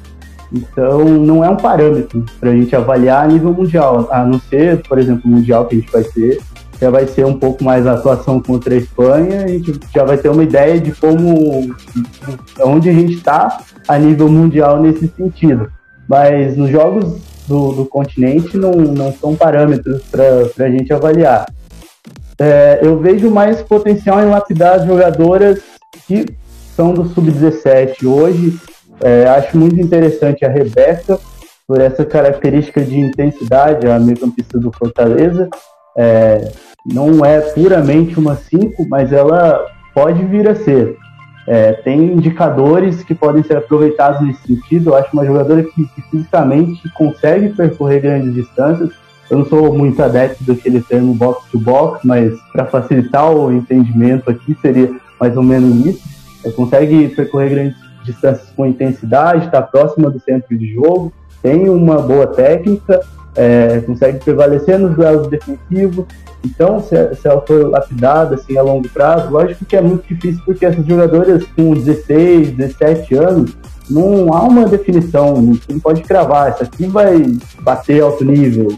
[0.52, 4.82] Então, não é um parâmetro para a gente avaliar a nível mundial, a não ser,
[4.88, 6.40] por exemplo, o mundial que a gente vai ter,
[6.80, 10.16] já vai ser um pouco mais a atuação contra a Espanha, a gente já vai
[10.18, 11.74] ter uma ideia de como,
[12.60, 15.70] onde a gente está a nível mundial nesse sentido.
[16.08, 21.46] Mas nos jogos do, do continente não, não são parâmetros para a gente avaliar.
[22.38, 25.60] É, eu vejo mais potencial em lapidar as jogadoras
[26.06, 26.26] que
[26.74, 28.58] são do sub-17 hoje
[29.00, 31.18] é, acho muito interessante a Rebeca,
[31.66, 35.48] por essa característica de intensidade, a meio-campista do Fortaleza.
[35.96, 36.52] É,
[36.84, 40.96] não é puramente uma 5, mas ela pode vir a ser.
[41.46, 44.90] É, tem indicadores que podem ser aproveitados nesse sentido.
[44.90, 48.90] Eu acho uma jogadora que, que, fisicamente consegue percorrer grandes distâncias.
[49.30, 54.30] Eu não sou muito adepto daquele termo box to box, mas para facilitar o entendimento
[54.30, 56.02] aqui seria mais ou menos isso.
[56.44, 62.00] É, consegue percorrer grandes distâncias com intensidade, está próxima do centro de jogo, tem uma
[62.00, 63.00] boa técnica,
[63.36, 66.04] é, consegue prevalecer nos duelos defensivos.
[66.44, 70.42] Então, se, se, ela for lapidada assim, a longo prazo, lógico que é muito difícil,
[70.44, 73.56] porque essas jogadoras com 16, 17 anos,
[73.88, 75.34] não há uma definição,
[75.68, 78.68] não pode cravar, essa aqui vai bater alto nível.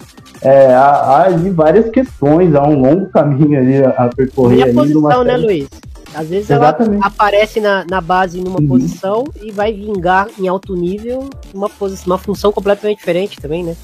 [0.42, 4.58] É, há, há ali várias questões, há um longo caminho ali a percorrer.
[4.58, 5.68] E a posição, né, Luiz?
[6.14, 6.96] Às vezes Exatamente.
[6.96, 8.68] ela aparece na, na base numa uhum.
[8.68, 13.76] posição e vai vingar em alto nível uma, posição, uma função completamente diferente também, né?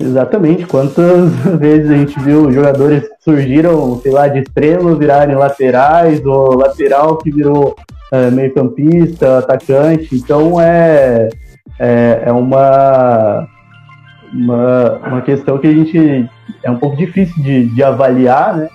[0.00, 0.66] Exatamente.
[0.66, 7.16] Quantas vezes a gente viu jogadores surgiram, sei lá, de extremo virarem laterais, ou lateral
[7.18, 7.74] que virou
[8.12, 10.14] é, meio-campista, atacante.
[10.14, 11.28] Então é,
[11.78, 13.46] é, é uma,
[14.32, 16.28] uma, uma questão que a gente
[16.62, 18.68] é um pouco difícil de, de avaliar, né?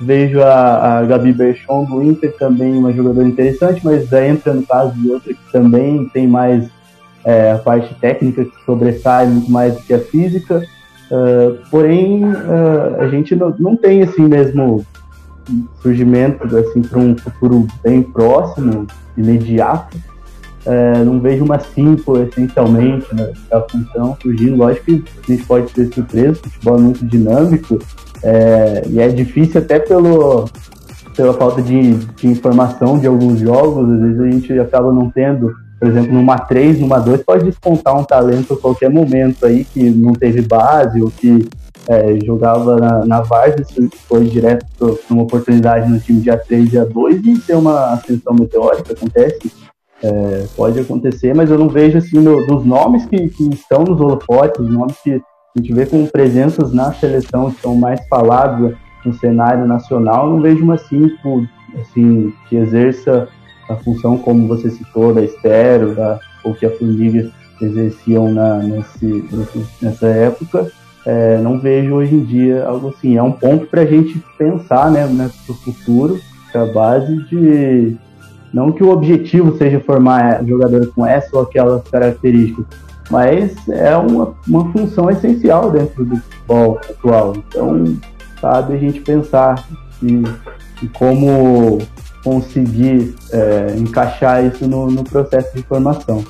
[0.00, 4.92] Vejo a, a Gabi Berchon do Inter também uma jogadora interessante, mas entra no caso
[4.94, 6.68] de outra que também tem mais
[7.24, 10.62] é, a parte técnica que sobressai muito mais do que a física.
[11.10, 14.84] Uh, porém, uh, a gente não, não tem assim mesmo
[15.82, 19.96] surgimento assim para um futuro bem próximo, imediato.
[20.66, 24.56] Uh, não vejo uma 5 essencialmente né, da função surgindo.
[24.56, 27.78] Lógico que a gente pode ser surpreso, futebol é muito dinâmico,
[28.24, 30.46] é, e é difícil até pelo,
[31.14, 35.54] pela falta de, de, informação de alguns jogos, às vezes a gente acaba não tendo,
[35.84, 39.90] por exemplo, numa 3, numa 2, pode despontar um talento a qualquer momento aí que
[39.90, 41.46] não teve base ou que
[41.86, 43.66] é, jogava na, na Várzea,
[44.08, 48.32] foi direto para uma oportunidade no time de A3 e A2 e ter uma ascensão
[48.32, 49.52] meteórica, acontece.
[50.02, 54.00] É, pode acontecer, mas eu não vejo assim no, dos nomes que, que estão nos
[54.00, 58.74] holofotes, os nomes que a gente vê com presenças na seleção que são mais faladas
[59.04, 61.46] no cenário nacional, não vejo uma cinco
[61.78, 63.28] assim, que exerça
[63.68, 69.24] a função como você citou da Estero, da, ou que a Formiga exerciam na, nesse,
[69.80, 70.70] nessa época,
[71.06, 73.16] é, não vejo hoje em dia algo assim.
[73.16, 76.18] É um ponto para a gente pensar né, né, para o futuro,
[76.50, 77.96] para a base de.
[78.52, 82.64] Não que o objetivo seja formar jogadores com essa ou aquelas características,
[83.10, 87.32] mas é uma, uma função essencial dentro do futebol atual.
[87.36, 87.96] Então,
[88.40, 89.66] sabe a gente pensar
[90.00, 90.22] em,
[90.80, 91.78] em como
[92.24, 96.24] conseguir é, encaixar isso no, no, processo de formação.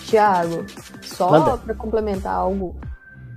[0.00, 0.66] Tiago,
[1.02, 2.76] só para complementar algo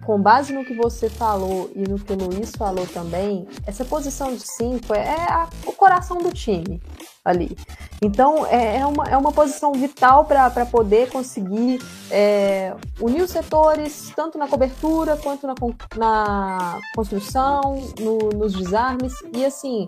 [0.03, 4.33] com base no que você falou e no que o Luiz falou também, essa posição
[4.33, 6.81] de 5 é a, o coração do time
[7.23, 7.55] ali.
[8.01, 14.11] Então, é, é uma, é uma posição vital para poder conseguir é, unir os setores,
[14.15, 15.53] tanto na cobertura quanto na,
[15.95, 17.61] na construção,
[17.99, 19.13] no, nos desarmes.
[19.33, 19.87] E assim,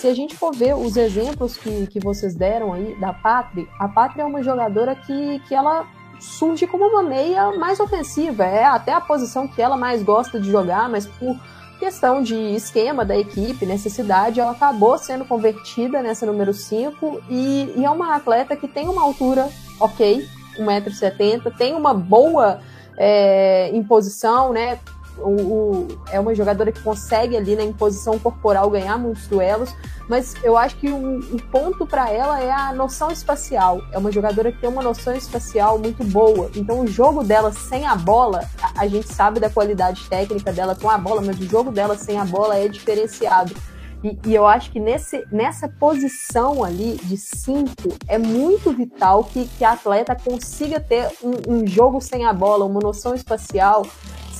[0.00, 3.86] se a gente for ver os exemplos que, que vocês deram aí da Pátria, a
[3.86, 5.86] Pátria é uma jogadora que, que ela
[6.18, 8.44] surge como uma meia mais ofensiva.
[8.44, 11.38] É até a posição que ela mais gosta de jogar, mas por
[11.78, 17.84] questão de esquema da equipe, necessidade, ela acabou sendo convertida nessa número 5 e, e,
[17.84, 20.26] é uma atleta que tem uma altura ok,
[20.58, 22.60] 1,70m, tem uma boa
[22.96, 24.78] é, imposição, né?
[25.22, 29.74] O, o, é uma jogadora que consegue ali na imposição corporal ganhar muitos duelos,
[30.08, 33.80] mas eu acho que um ponto para ela é a noção espacial.
[33.92, 36.50] É uma jogadora que tem uma noção espacial muito boa.
[36.54, 40.74] Então o jogo dela sem a bola, a, a gente sabe da qualidade técnica dela
[40.74, 43.54] com a bola, mas o jogo dela sem a bola é diferenciado.
[44.02, 49.46] E, e, eu acho que nesse, nessa posição ali de cinco é muito vital que,
[49.46, 53.86] que a atleta consiga ter um, um jogo sem a bola, uma noção espacial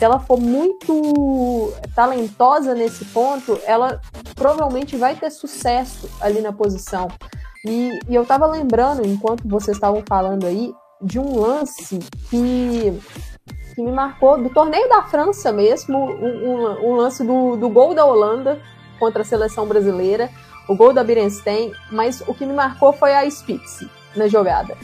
[0.01, 4.01] se ela for muito talentosa nesse ponto, ela
[4.35, 7.07] provavelmente vai ter sucesso ali na posição.
[7.67, 11.99] E, e eu estava lembrando, enquanto vocês estavam falando aí, de um lance
[12.31, 12.99] que,
[13.75, 17.95] que me marcou, do torneio da França mesmo, um, um, um lance do, do gol
[17.95, 18.59] da Holanda
[18.99, 20.31] contra a seleção brasileira,
[20.67, 23.85] o gol da Birenstein, mas o que me marcou foi a Spitz
[24.17, 24.75] na jogada.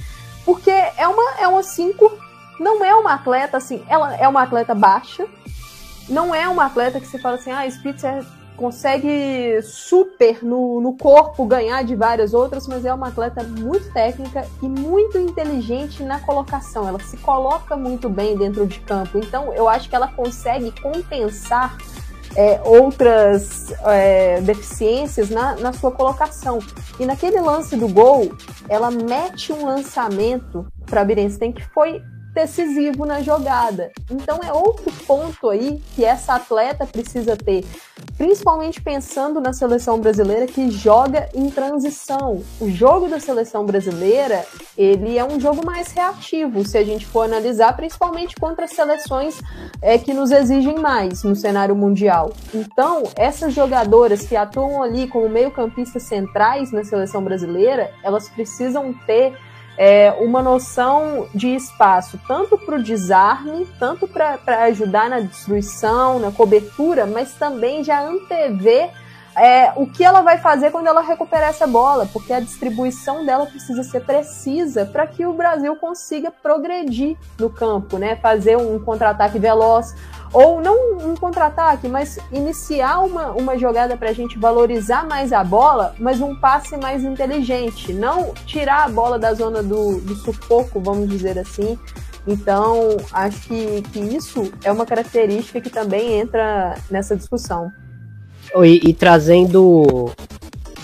[0.45, 2.26] Porque é uma, é uma cinco
[2.59, 5.27] não é uma atleta assim, ela é uma atleta baixa,
[6.09, 8.25] não é uma atleta que se fala assim, ah, Spitzer
[8.57, 14.47] consegue super no, no corpo ganhar de várias outras, mas é uma atleta muito técnica
[14.63, 16.89] e muito inteligente na colocação.
[16.89, 19.19] Ela se coloca muito bem dentro de campo.
[19.19, 21.77] Então, eu acho que ela consegue compensar
[22.35, 26.59] é, outras é, deficiências na, na sua colocação.
[26.99, 28.33] E naquele lance do gol,
[28.69, 32.03] ela mete um lançamento para Birenstein que foi
[32.37, 33.91] decisivo na jogada.
[34.11, 37.65] Então é outro ponto aí que essa atleta precisa ter,
[38.19, 42.43] principalmente pensando na seleção brasileira que joga em transição.
[42.61, 44.45] O jogo da seleção brasileira,
[44.77, 49.41] ele é um jogo mais reativo, se a gente for analisar, principalmente contra seleções
[49.81, 52.33] é, que nos exigem mais no cenário mundial.
[52.53, 59.35] Então, essas jogadoras que atuam ali como meio-campistas centrais na seleção brasileira, elas precisam ter
[59.79, 66.31] é, uma noção de espaço, tanto para o desarme, tanto para ajudar na destruição, na
[66.31, 68.91] cobertura, mas também já antever
[69.37, 73.45] é, o que ela vai fazer quando ela recuperar essa bola, porque a distribuição dela
[73.45, 78.17] precisa ser precisa para que o Brasil consiga progredir no campo, né?
[78.17, 79.95] Fazer um contra-ataque veloz,
[80.33, 85.43] ou não um contra-ataque, mas iniciar uma, uma jogada para a gente valorizar mais a
[85.43, 90.81] bola, mas um passe mais inteligente, não tirar a bola da zona do, do sufoco,
[90.81, 91.79] vamos dizer assim.
[92.27, 97.71] Então, acho que, que isso é uma característica que também entra nessa discussão.
[98.65, 100.11] E, e trazendo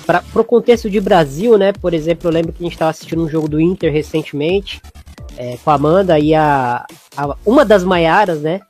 [0.07, 1.73] para o contexto de Brasil, né?
[1.73, 4.81] Por exemplo, eu lembro que a gente estava assistindo um jogo do Inter recentemente
[5.37, 6.85] é, com a Amanda e a,
[7.17, 8.61] a, uma das Maiaras, né?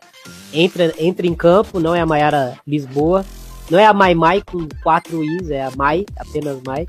[0.52, 3.24] Entra, entra em campo, não é a Maiara Lisboa,
[3.70, 6.86] não é a Mai Mai com quatro Is, é a Mai, apenas Mai.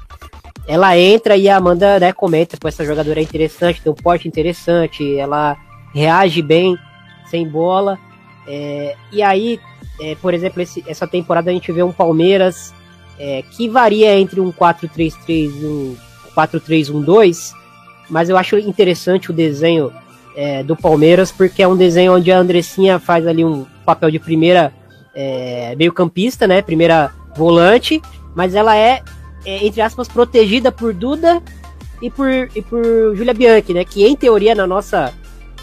[0.68, 4.28] Ela entra e a Amanda né, comenta com essa jogadora é interessante, tem um porte
[4.28, 5.58] interessante, ela
[5.94, 6.78] reage bem
[7.30, 8.00] sem bola.
[8.48, 9.60] É, e aí,
[10.00, 12.74] é, por exemplo, esse, essa temporada a gente vê um Palmeiras
[13.20, 15.96] é, que varia entre um 4-3-3 e um
[16.36, 17.54] 4-3-1-2,
[18.10, 19.92] mas eu acho interessante o desenho
[20.36, 24.20] é, do Palmeiras, porque é um desenho onde a Andressinha faz ali um papel de
[24.20, 24.74] primeira
[25.14, 26.62] é, meio campista, né?
[26.62, 28.02] Primeira volante,
[28.36, 29.02] mas ela é,
[29.46, 31.42] é, entre aspas, protegida por Duda
[32.02, 32.84] e por, e por
[33.16, 33.86] Júlia Bianchi, né?
[33.86, 35.14] Que em teoria, na nossa,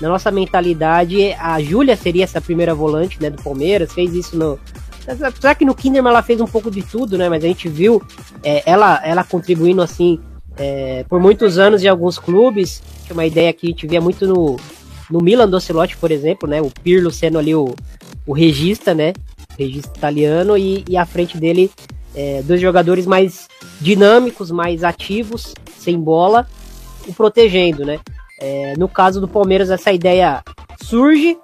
[0.00, 3.30] na nossa mentalidade, a Júlia seria essa primeira volante, né?
[3.30, 4.58] Do Palmeiras, fez isso no.
[5.06, 7.28] Apesar que no Kinderman ela fez um pouco de tudo, né?
[7.28, 8.02] Mas a gente viu
[8.42, 10.20] é, ela, ela contribuindo assim
[10.56, 12.82] é, por muitos anos em alguns clubes.
[13.10, 14.56] Tinha uma ideia que a gente via muito no,
[15.10, 16.62] no Milan do Ancelotti, por exemplo, né?
[16.62, 17.74] O Pirlo sendo ali o,
[18.24, 19.12] o regista, né?
[19.58, 21.72] Regista italiano e, e à frente dele
[22.14, 23.48] é, dois jogadores mais
[23.80, 26.46] dinâmicos, mais ativos, sem bola,
[27.08, 27.98] o protegendo, né?
[28.38, 30.44] É, no caso do Palmeiras, essa ideia
[30.80, 31.36] surge,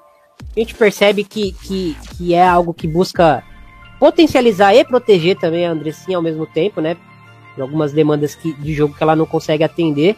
[0.56, 3.42] a gente percebe que, que, que é algo que busca
[3.98, 6.96] potencializar e proteger também a Andressinha ao mesmo tempo, né?
[7.60, 10.16] algumas demandas que, de jogo que ela não consegue atender.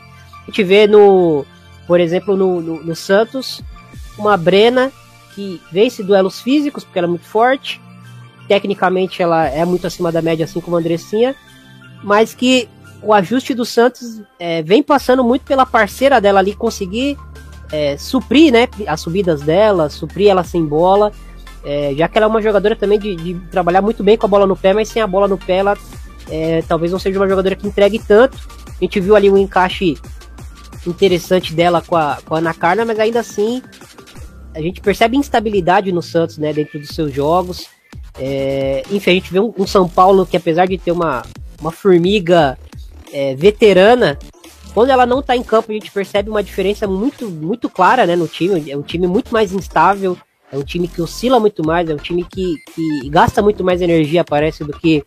[0.49, 1.45] A gente vê no,
[1.87, 3.63] por exemplo, no, no, no Santos,
[4.17, 4.91] uma Brena
[5.35, 7.79] que vence duelos físicos, porque ela é muito forte.
[8.49, 11.37] Tecnicamente ela é muito acima da média, assim como a Andressinha,
[12.03, 12.67] mas que
[13.03, 17.19] o ajuste do Santos é, vem passando muito pela parceira dela ali conseguir
[17.71, 21.13] é, suprir né, as subidas dela, suprir ela sem bola.
[21.63, 24.29] É, já que ela é uma jogadora também de, de, trabalhar muito bem com a
[24.31, 25.77] bola no pé, mas sem a bola no pé ela
[26.31, 28.39] é, talvez não seja uma jogadora que entregue tanto.
[28.67, 29.99] A gente viu ali um encaixe
[30.87, 33.63] interessante dela com a, com a Ana Carla, mas ainda assim
[34.55, 37.67] a gente percebe instabilidade no Santos, né, dentro dos seus jogos.
[38.19, 41.23] É, enfim, a gente vê um, um, São Paulo que apesar de ter uma,
[41.61, 42.59] uma formiga
[43.13, 44.19] é, veterana,
[44.75, 48.17] quando ela não tá em campo, a gente percebe uma diferença muito, muito clara, né,
[48.17, 48.71] no time.
[48.71, 50.17] É um time muito mais instável,
[50.51, 53.81] é um time que oscila muito mais, é um time que, que gasta muito mais
[53.81, 55.05] energia, parece, do que,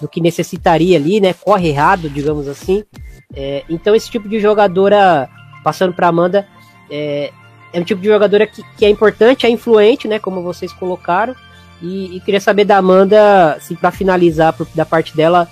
[0.00, 1.34] do que necessitaria ali, né?
[1.34, 2.84] Corre errado, digamos assim.
[3.32, 5.28] É, então, esse tipo de jogadora,
[5.62, 6.46] passando para Amanda,
[6.90, 7.32] é,
[7.72, 10.18] é, um tipo de jogadora que, que, é importante, é influente, né?
[10.18, 11.34] Como vocês colocaram.
[11.82, 15.48] E, e queria saber da Amanda, assim, para finalizar por, da parte dela,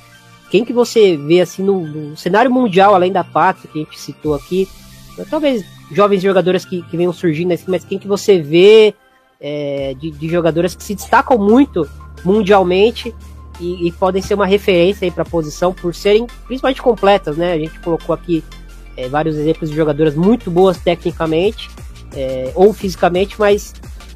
[0.52, 3.98] quem que você vê assim no, no, cenário mundial, além da Pátria, que a gente
[3.98, 4.68] citou aqui,
[5.30, 8.94] talvez jovens jogadoras que, que venham surgindo assim, mas quem que você vê
[9.40, 11.88] é, de, de, jogadoras que se destacam muito
[12.22, 13.14] mundialmente
[13.62, 17.52] e, e podem ser uma referência para a posição por serem principalmente completas, né?
[17.52, 18.42] A gente colocou aqui
[18.96, 21.70] é, vários exemplos de jogadoras muito boas tecnicamente
[22.14, 23.72] é, ou fisicamente, mas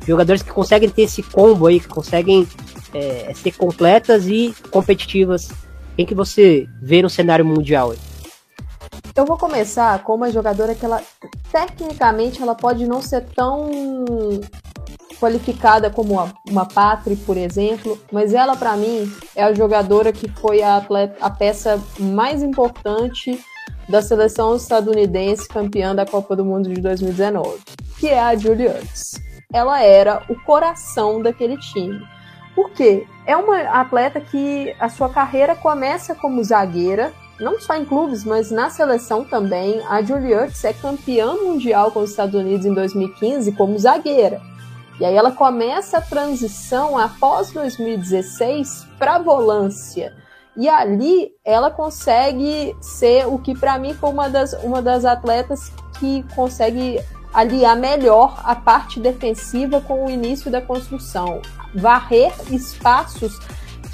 [0.07, 2.47] jogadores que conseguem ter esse combo aí, que conseguem
[2.93, 5.49] é, ser completas e competitivas.
[5.97, 7.99] Quem que você vê no cenário mundial aí?
[9.15, 11.03] Eu vou começar com uma jogadora que ela
[11.51, 13.71] tecnicamente ela pode não ser tão
[15.21, 16.15] qualificada como
[16.49, 21.17] uma, Patri, por exemplo, mas ela para mim é a jogadora que foi a, atleta,
[21.21, 23.39] a peça mais importante
[23.89, 27.59] da seleção estadunidense campeã da Copa do Mundo de 2019,
[27.99, 28.71] que é a Julie.
[29.53, 32.01] Ela era o coração daquele time.
[32.55, 33.07] Por quê?
[33.27, 38.51] É uma atleta que a sua carreira começa como zagueira, não só em clubes, mas
[38.51, 39.81] na seleção também.
[39.89, 44.41] A Julie Ertz é campeã mundial com os Estados Unidos em 2015 como zagueira.
[44.99, 50.15] E aí ela começa a transição após 2016 para volância.
[50.57, 55.71] E ali ela consegue ser o que para mim foi uma das, uma das atletas
[55.99, 56.99] que consegue
[57.33, 61.43] aliar melhor a parte defensiva com o início da construção,
[61.75, 63.39] varrer espaços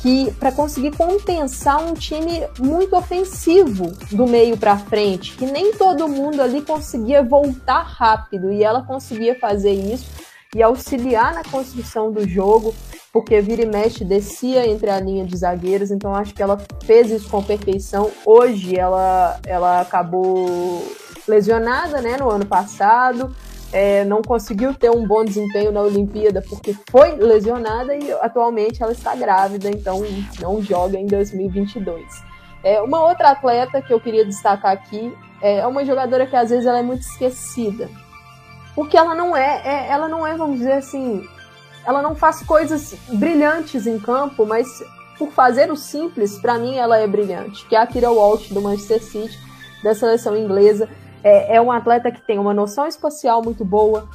[0.01, 6.09] que para conseguir compensar um time muito ofensivo do meio para frente, que nem todo
[6.09, 12.29] mundo ali conseguia voltar rápido e ela conseguia fazer isso e auxiliar na construção do
[12.29, 12.75] jogo,
[13.13, 17.11] porque vira e mexe descia entre a linha de zagueiros, então acho que ela fez
[17.11, 18.11] isso com perfeição.
[18.25, 20.83] Hoje ela, ela acabou
[21.27, 23.35] lesionada né, no ano passado,
[23.73, 28.93] é, não conseguiu ter um bom desempenho na Olimpíada porque foi lesionada e atualmente ela
[28.93, 30.03] está grávida, então
[30.41, 32.05] não joga em 2022.
[32.63, 36.67] É, uma outra atleta que eu queria destacar aqui é uma jogadora que às vezes
[36.67, 37.91] ela é muito esquecida,
[38.75, 41.27] porque ela não é, é, ela não é, vamos dizer assim,
[41.85, 44.83] ela não faz coisas brilhantes em campo, mas
[45.19, 47.67] por fazer o simples, para mim ela é brilhante.
[47.67, 49.39] Que é a Kira Walsh do Manchester City,
[49.83, 50.89] da seleção inglesa.
[51.23, 54.09] É, é uma atleta que tem uma noção espacial muito boa,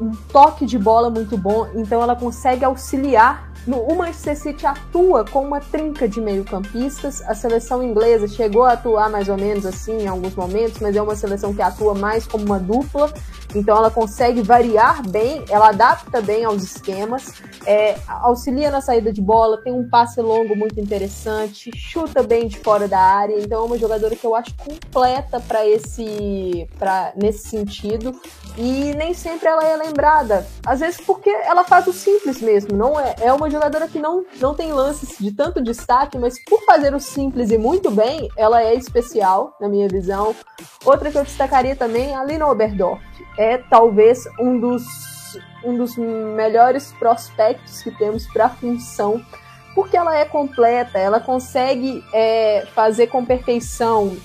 [0.00, 5.24] um toque de bola muito bom, então ela consegue auxiliar no, o Manchester City atua
[5.24, 7.22] com uma trinca de meio-campistas.
[7.22, 11.00] A seleção inglesa chegou a atuar mais ou menos assim em alguns momentos, mas é
[11.00, 13.12] uma seleção que atua mais como uma dupla.
[13.54, 17.32] Então ela consegue variar bem, ela adapta bem aos esquemas,
[17.66, 22.58] é, auxilia na saída de bola, tem um passe longo muito interessante, chuta bem de
[22.58, 23.38] fora da área.
[23.38, 28.14] Então é uma jogadora que eu acho completa para esse, para nesse sentido.
[28.56, 32.76] E nem sempre ela é lembrada, às vezes porque ela faz o simples mesmo.
[32.76, 36.64] Não é, é uma jogadora que não, não tem lances de tanto destaque, mas por
[36.64, 40.34] fazer o simples e muito bem, ela é especial, na minha visão.
[40.84, 43.02] Outra que eu destacaria também é a Lina Oberdorf.
[43.36, 44.84] É talvez um dos,
[45.64, 49.20] um dos melhores prospectos que temos para a função,
[49.74, 54.16] porque ela é completa, ela consegue é, fazer com perfeição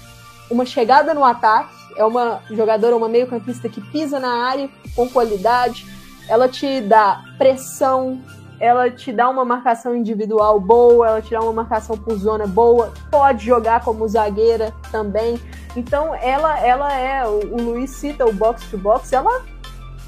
[0.49, 5.85] uma chegada no ataque, é uma jogadora, uma meio-campista que pisa na área com qualidade,
[6.27, 8.21] ela te dá pressão,
[8.59, 12.91] ela te dá uma marcação individual boa, ela te dá uma marcação por zona boa,
[13.09, 15.39] pode jogar como zagueira também.
[15.75, 19.43] Então ela ela é, o, Luiz cita o box to box, ela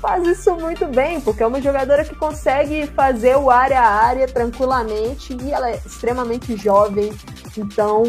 [0.02, 4.28] faz isso muito bem, porque é uma jogadora que consegue fazer o área a área
[4.28, 7.14] tranquilamente e ela é extremamente jovem.
[7.56, 8.04] Então,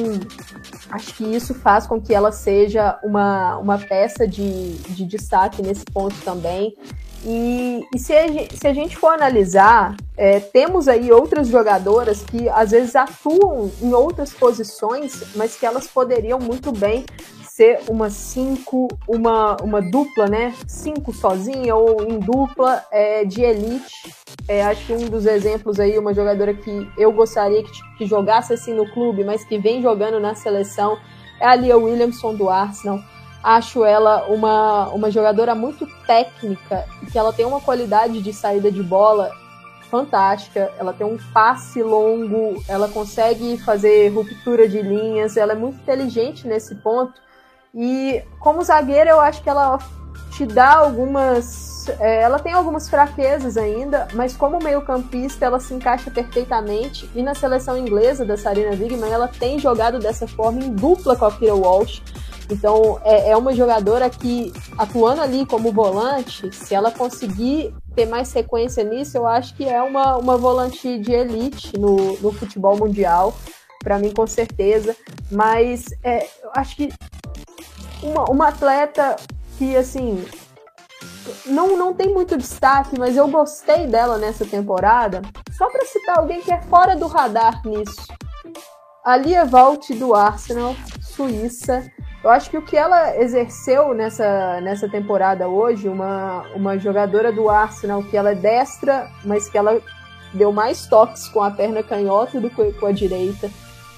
[0.91, 5.85] acho que isso faz com que ela seja uma, uma peça de, de destaque nesse
[5.85, 6.75] ponto também.
[7.25, 12.23] E, e se, a gente, se, a gente, for analisar, é, temos aí outras jogadoras
[12.23, 17.05] que às vezes atuam em outras posições, mas que elas poderiam muito bem
[17.45, 20.55] ser uma cinco, uma, uma dupla, né?
[20.67, 24.13] Cinco sozinha ou em dupla é, de elite.
[24.49, 28.53] É, acho que um dos exemplos aí, uma jogadora que eu gostaria que, que jogasse
[28.53, 30.99] assim no clube, mas que vem jogando na seleção,
[31.39, 32.99] é a Lia Williamson do Arsenal
[33.43, 38.83] acho ela uma, uma jogadora muito técnica que ela tem uma qualidade de saída de
[38.83, 39.31] bola
[39.91, 40.73] fantástica.
[40.79, 46.49] Ela tem um passe longo, ela consegue fazer ruptura de linhas, ela é muito inteligente
[46.49, 47.21] nesse ponto.
[47.75, 49.79] E como zagueira, eu acho que ela
[50.33, 51.89] te dá algumas.
[51.99, 57.11] É, ela tem algumas fraquezas ainda, mas como meio-campista, ela se encaixa perfeitamente.
[57.15, 61.25] E na seleção inglesa da Sarina Wigman, ela tem jogado dessa forma em dupla com
[61.25, 62.01] a Kira Walsh.
[62.51, 68.29] Então, é, é uma jogadora que, atuando ali como volante, se ela conseguir ter mais
[68.29, 73.35] sequência nisso, eu acho que é uma, uma volante de elite no, no futebol mundial.
[73.83, 74.95] Para mim, com certeza.
[75.31, 76.91] Mas é, eu acho que
[78.03, 79.17] uma, uma atleta
[79.63, 80.25] que, assim,
[81.47, 85.23] não, não tem muito destaque, mas eu gostei dela nessa temporada.
[85.53, 88.09] Só para citar alguém que é fora do radar nisso.
[89.05, 91.89] A Lia Valt do Arsenal, Suíça.
[92.25, 97.49] Eu acho que o que ela exerceu nessa, nessa temporada hoje, uma, uma jogadora do
[97.49, 99.81] Arsenal que ela é destra, mas que ela
[100.35, 103.49] deu mais toques com a perna canhota do que com a direita,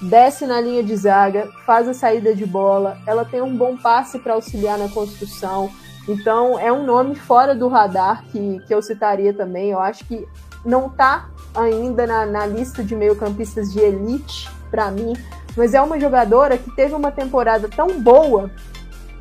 [0.09, 4.19] desce na linha de zaga, faz a saída de bola, ela tem um bom passe
[4.19, 5.69] para auxiliar na construção.
[6.07, 9.71] Então é um nome fora do radar que, que eu citaria também.
[9.71, 10.27] Eu acho que
[10.63, 15.13] não está ainda na, na lista de meio-campistas de elite para mim,
[15.55, 18.51] mas é uma jogadora que teve uma temporada tão boa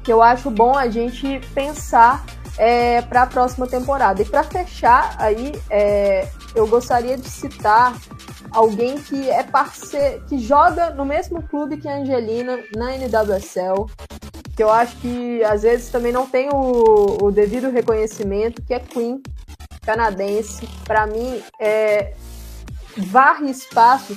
[0.03, 2.25] que eu acho bom a gente pensar
[2.59, 4.21] é, para a próxima temporada.
[4.21, 7.95] E para fechar aí, é, eu gostaria de citar
[8.55, 13.87] alguém que é parceiro, que joga no mesmo clube que a Angelina na NWSL,
[14.57, 18.79] que eu acho que às vezes também não tem o, o devido reconhecimento, que é
[18.79, 19.21] Queen,
[19.83, 20.69] canadense.
[20.85, 22.15] Para mim, é,
[22.97, 24.17] varre espaço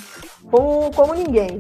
[0.50, 1.58] como, como ninguém.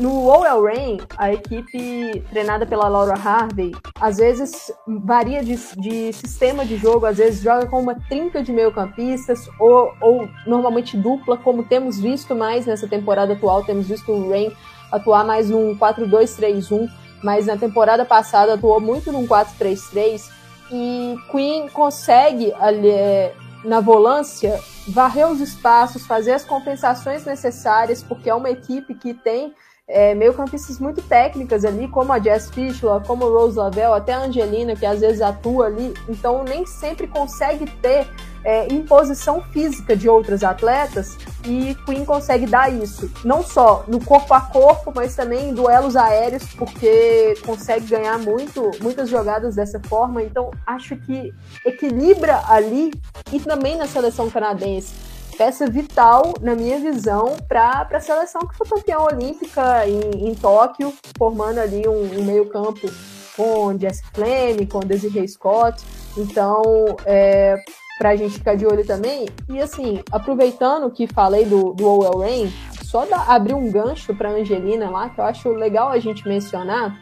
[0.00, 4.72] No OL Rain, a equipe treinada pela Laura Harvey, às vezes
[5.04, 9.94] varia de, de sistema de jogo, às vezes joga com uma trinca de meio-campistas ou,
[10.00, 13.64] ou normalmente dupla, como temos visto mais nessa temporada atual.
[13.64, 14.52] Temos visto o Rain
[14.90, 16.88] atuar mais num 4-2-3-1,
[17.22, 20.28] mas na temporada passada atuou muito num 4-3-3.
[20.72, 23.32] E Queen consegue ali, é,
[23.64, 29.54] na volância, varrer os espaços, fazer as compensações necessárias, porque é uma equipe que tem
[29.86, 34.74] é, meio-campistas muito técnicas ali, como a Jess Fischler, como Rose Lavelle, até a Angelina,
[34.74, 38.08] que às vezes atua ali, então nem sempre consegue ter
[38.44, 44.32] é, imposição física de outras atletas e Queen consegue dar isso, não só no corpo
[44.34, 50.22] a corpo, mas também em duelos aéreos, porque consegue ganhar muito, muitas jogadas dessa forma,
[50.22, 51.32] então acho que
[51.64, 52.92] equilibra ali
[53.32, 54.94] e também na seleção canadense.
[55.36, 60.92] Peça vital, na minha visão, para a seleção que foi campeã olímpica em, em Tóquio,
[61.16, 62.88] formando ali um, um meio-campo
[63.36, 65.82] com Jessica Flame, com Desiree Scott.
[66.16, 66.62] Então,
[67.06, 67.56] é,
[68.02, 69.28] para a gente ficar de olho também.
[69.48, 74.32] E assim, aproveitando que falei do, do OL Rain, só da, abrir um gancho para
[74.32, 76.98] Angelina lá, que eu acho legal a gente mencionar,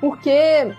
[0.00, 0.74] porque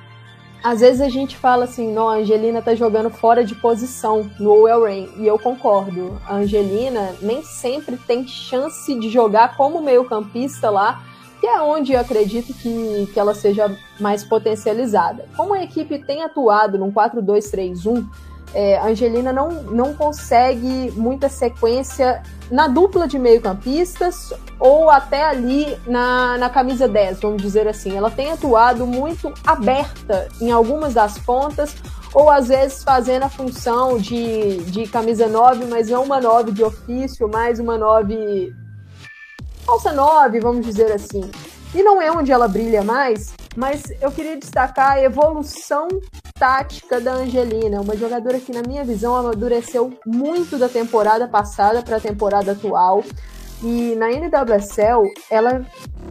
[0.61, 4.63] às vezes a gente fala assim, não, a Angelina tá jogando fora de posição no
[4.63, 6.19] Well Rain, e eu concordo.
[6.27, 11.01] A Angelina nem sempre tem chance de jogar como meio-campista lá,
[11.39, 15.25] que é onde eu acredito que, que ela seja mais potencializada.
[15.37, 18.05] Como a equipe tem atuado num 4-2-3-1,
[18.53, 26.37] é, Angelina não, não consegue muita sequência na dupla de meio-campistas ou até ali na,
[26.37, 27.97] na camisa 10, vamos dizer assim.
[27.97, 31.75] Ela tem atuado muito aberta em algumas das pontas,
[32.13, 36.63] ou às vezes fazendo a função de, de camisa 9, mas não uma 9 de
[36.63, 38.53] ofício, mais uma 9.
[39.65, 41.29] falsa 9, vamos dizer assim.
[41.73, 45.87] E não é onde ela brilha mais, mas eu queria destacar a evolução
[46.33, 51.97] tática da Angelina, uma jogadora que, na minha visão, amadureceu muito da temporada passada para
[51.97, 53.03] a temporada atual.
[53.61, 55.65] E na NWSL, ela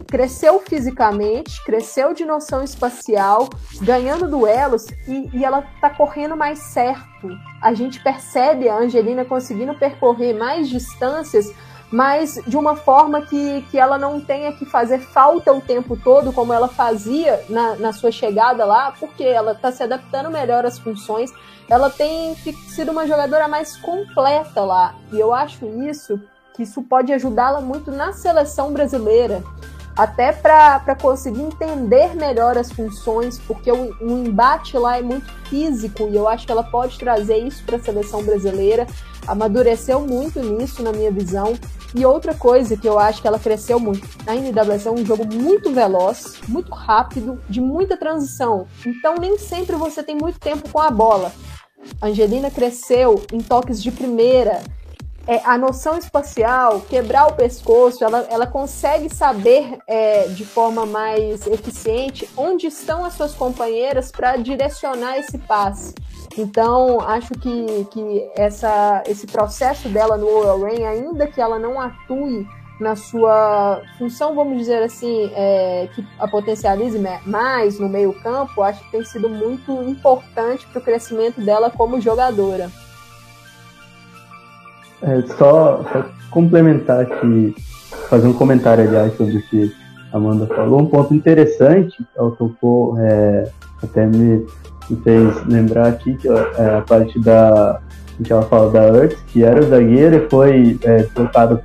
[0.07, 3.47] cresceu fisicamente, cresceu de noção espacial,
[3.81, 7.29] ganhando duelos e, e, ela tá correndo mais certo.
[7.61, 11.53] A gente percebe a Angelina conseguindo percorrer mais distâncias
[11.93, 16.33] mas de uma forma que, que ela não tenha que fazer falta o tempo todo,
[16.33, 20.79] como ela fazia na, na sua chegada lá, porque ela está se adaptando melhor às
[20.79, 21.31] funções.
[21.69, 22.35] Ela tem
[22.67, 26.19] sido uma jogadora mais completa lá, e eu acho isso
[26.55, 29.43] que isso pode ajudá-la muito na seleção brasileira
[29.95, 36.09] até para conseguir entender melhor as funções, porque o, o, embate lá é muito físico
[36.09, 38.87] e eu acho que ela pode trazer isso para a seleção brasileira.
[39.27, 41.53] Amadureceu muito nisso, na minha visão.
[41.95, 45.25] E outra coisa que eu acho que ela cresceu muito, a NWS é um jogo
[45.31, 48.67] muito veloz, muito rápido, de muita transição.
[48.85, 51.31] Então nem sempre você tem muito tempo com a bola.
[52.01, 54.63] A Angelina cresceu em toques de primeira,
[55.25, 61.47] é, a noção espacial, quebrar o pescoço, ela, ela consegue saber é, de forma mais
[61.47, 65.93] eficiente onde estão as suas companheiras para direcionar esse passe.
[66.37, 71.79] Então, acho que, que essa, esse processo dela no Oral Rain, ainda que ela não
[71.79, 72.45] atue
[72.79, 78.83] na sua função, vamos dizer assim, é, que a potencialize mais no meio campo, acho
[78.83, 82.69] que tem sido muito importante para o crescimento dela como jogadora.
[85.03, 87.55] É, só, só, complementar aqui,
[88.09, 89.73] fazer um comentário, aliás, sobre o que
[90.11, 90.81] a Amanda falou.
[90.81, 93.49] Um ponto interessante, ela tocou, é,
[93.83, 94.45] até me,
[94.89, 97.79] me, fez lembrar aqui, que é a parte da
[98.23, 101.59] que ela fala da Earth, que era zagueira e foi é, trocado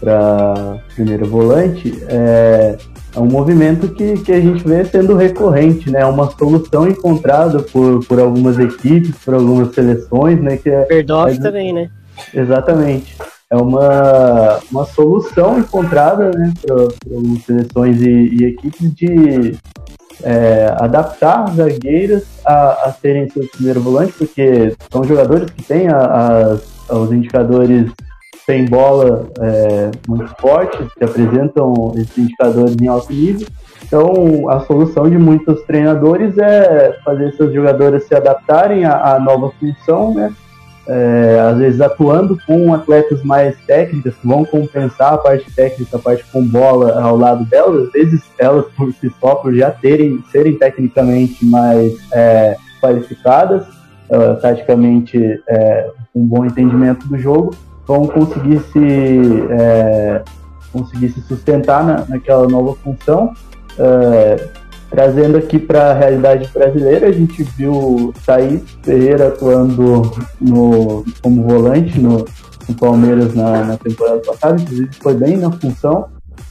[0.00, 2.04] para primeiro volante.
[2.06, 2.76] É,
[3.16, 6.04] é um movimento que, que a gente vê sendo recorrente, né?
[6.04, 10.56] Uma solução encontrada por, por algumas equipes, por algumas seleções, né?
[10.56, 11.90] Que é, Verdorf é, também, né?
[12.32, 13.16] Exatamente.
[13.50, 16.76] É uma, uma solução encontrada né, para
[17.44, 19.56] seleções e, e equipes de
[20.22, 26.58] é, adaptar zagueiras a, a serem seus primeiros volantes, porque são jogadores que têm a,
[26.88, 27.90] a, os indicadores
[28.46, 33.46] sem bola é, muito fortes, que apresentam esses indicadores em alto nível.
[33.84, 39.50] Então, a solução de muitos treinadores é fazer seus jogadores se adaptarem à, à nova
[39.58, 40.32] função, né?
[40.86, 46.00] É, às vezes atuando com atletas mais técnicas que vão compensar a parte técnica, a
[46.00, 50.22] parte com bola ao lado delas, às vezes elas por si só, por já terem,
[50.30, 53.66] serem tecnicamente mais é, qualificadas,
[54.10, 57.54] uh, taticamente é, um bom entendimento do jogo,
[57.86, 59.20] vão conseguir se,
[59.50, 60.22] é,
[60.72, 63.32] conseguir se sustentar na, naquela nova função.
[63.78, 64.63] Uh,
[64.94, 71.98] Trazendo aqui para a realidade brasileira, a gente viu Thaís Ferreira atuando no, como volante
[71.98, 72.24] no,
[72.68, 76.06] no Palmeiras na, na, temporada passada, inclusive foi bem na função.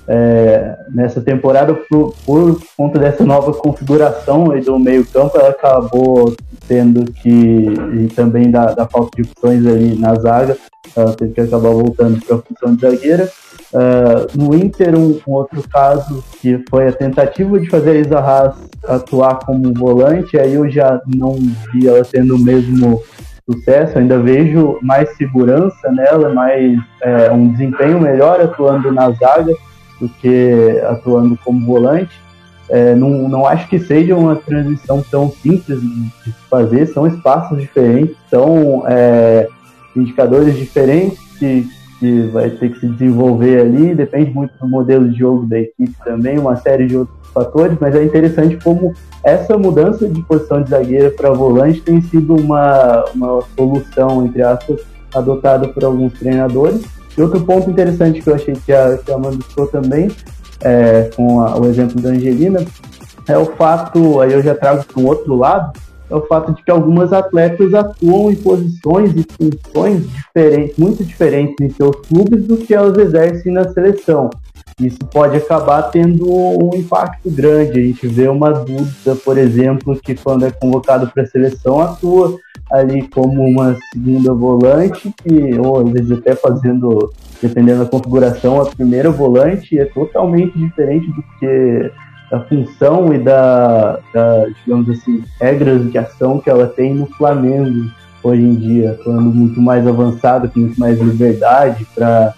[0.05, 6.35] É, nessa temporada, por, por, conta dessa nova configuração do meio-campo, ela acabou
[6.67, 10.57] tendo que, e também da, da falta de opções ali na zaga,
[10.93, 13.31] ela teve que acabar voltando para a função de zagueira.
[13.73, 18.19] Uh, no Inter, um, um, outro caso que foi a tentativa de fazer a Isa
[18.19, 18.55] Haas
[18.87, 21.33] atuar como volante, aí eu já não
[21.71, 23.01] vi ela tendo o mesmo
[23.49, 29.53] sucesso, ainda vejo mais segurança nela, mais é, um desempenho melhor atuando na zaga
[29.99, 32.21] do que atuando como volante.
[32.69, 38.15] É, não, não acho que seja uma transição tão simples de fazer, são espaços diferentes,
[38.29, 39.47] são é,
[39.95, 41.67] indicadores diferentes que
[42.03, 45.93] que vai ter que se desenvolver ali, depende muito do modelo de jogo da equipe
[46.03, 48.93] também, uma série de outros fatores, mas é interessante como
[49.23, 54.81] essa mudança de posição de zagueira para volante tem sido uma, uma solução, entre aspas,
[55.15, 56.83] adotada por alguns treinadores.
[57.17, 60.11] E outro ponto interessante que eu achei que a, que a Amanda citou também,
[60.61, 62.65] é, com a, o exemplo da Angelina,
[63.29, 65.71] é o fato, aí eu já trago para um outro lado,
[66.13, 71.55] é o fato de que algumas atletas atuam em posições e funções diferentes, muito diferentes
[71.59, 74.29] em seus clubes do que elas exercem na seleção.
[74.79, 77.79] Isso pode acabar tendo um impacto grande.
[77.79, 82.37] A gente vê uma dúvida, por exemplo, que quando é convocado para a seleção atua
[82.71, 87.11] ali como uma segunda volante, que, ou às vezes até fazendo,
[87.41, 91.91] dependendo da configuração, a primeira volante é totalmente diferente do que
[92.33, 97.91] da função e da, da, digamos assim, regras de ação que ela tem no Flamengo
[98.23, 102.33] hoje em dia, atuando muito mais avançado, com muito mais liberdade para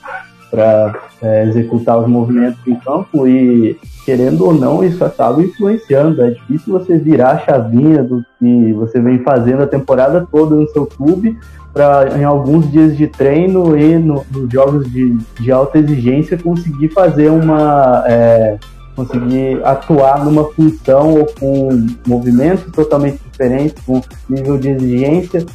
[1.22, 6.22] é, executar os movimentos em campo e, querendo ou não, isso acaba influenciando.
[6.22, 10.68] É difícil você virar a chavinha do que você vem fazendo a temporada toda no
[10.72, 11.38] seu clube
[11.72, 16.90] para, em alguns dias de treino e no, nos jogos de, de alta exigência, conseguir
[16.90, 18.04] fazer uma.
[18.08, 18.58] É,
[18.96, 21.70] conseguir atuar numa função ou com
[22.08, 25.46] movimentos totalmente diferentes, com nível de exigência,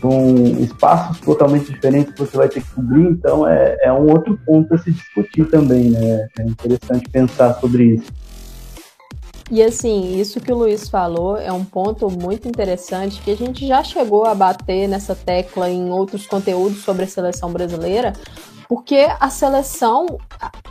[0.00, 3.08] com espaços totalmente diferentes que você vai ter que cobrir.
[3.08, 6.28] Então, é, é um outro ponto a se discutir também, né?
[6.38, 8.12] É interessante pensar sobre isso.
[9.50, 13.66] E assim, isso que o Luiz falou é um ponto muito interessante que a gente
[13.66, 18.12] já chegou a bater nessa tecla em outros conteúdos sobre a seleção brasileira,
[18.68, 20.06] porque a seleção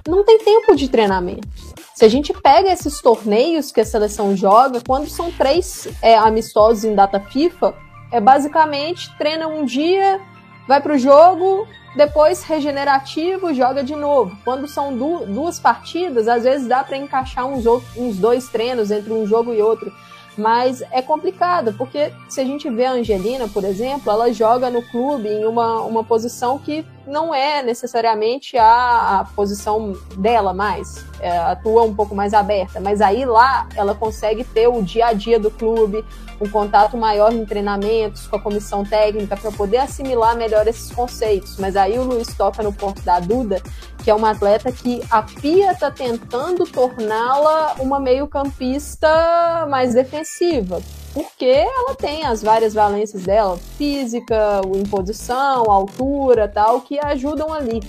[0.07, 1.47] não tem tempo de treinamento.
[1.95, 6.83] Se a gente pega esses torneios que a seleção joga, quando são três é, amistosos
[6.83, 7.73] em data FIFA,
[8.11, 10.21] é basicamente treina um dia,
[10.67, 14.37] vai para o jogo, depois regenerativo, joga de novo.
[14.43, 19.11] Quando são du duas partidas, às vezes dá para encaixar uns, uns dois treinos entre
[19.11, 19.91] um jogo e outro.
[20.37, 24.83] Mas é complicado, porque se a gente vê a Angelina, por exemplo, ela joga no
[24.83, 31.35] clube em uma, uma posição que não é necessariamente a, a posição dela mais, é,
[31.39, 35.39] atua um pouco mais aberta, mas aí lá ela consegue ter o dia a dia
[35.39, 36.05] do clube,
[36.39, 41.57] um contato maior em treinamentos com a comissão técnica para poder assimilar melhor esses conceitos.
[41.57, 43.61] Mas aí o Luiz toca no ponto da Duda,
[44.07, 50.81] que é uma atleta que a Pia está tentando torná-la uma meio-campista mais defensiva,
[51.13, 57.81] porque ela tem as várias valências dela, física, imposição, altura, tal, que ajudam ali.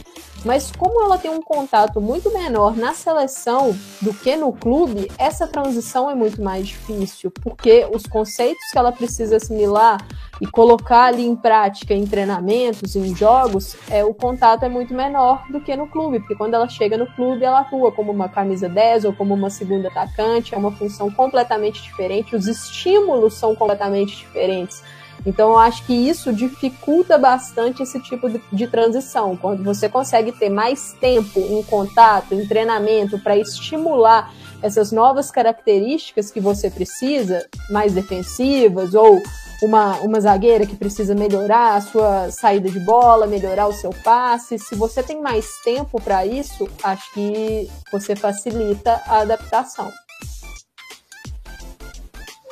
[0.45, 5.47] Mas como ela tem um contato muito menor na seleção do que no clube, essa
[5.47, 9.99] transição é muito mais difícil, porque os conceitos que ela precisa assimilar
[10.41, 15.45] e colocar ali em prática em treinamentos, em jogos, é o contato é muito menor
[15.51, 18.69] do que no clube, porque quando ela chega no clube, ela atua como uma camisa
[18.69, 24.17] 10 ou como uma segunda atacante, é uma função completamente diferente, os estímulos são completamente
[24.17, 24.83] diferentes.
[25.27, 29.37] Então, eu acho que isso dificulta bastante esse tipo de, de transição.
[29.37, 36.31] Quando você consegue ter mais tempo em contato, em treinamento, para estimular essas novas características
[36.31, 39.21] que você precisa, mais defensivas, ou
[39.63, 44.59] uma, uma zagueira que precisa melhorar a sua saída de bola, melhorar o seu passe.
[44.59, 49.91] Se você tem mais tempo para isso, acho que você facilita a adaptação.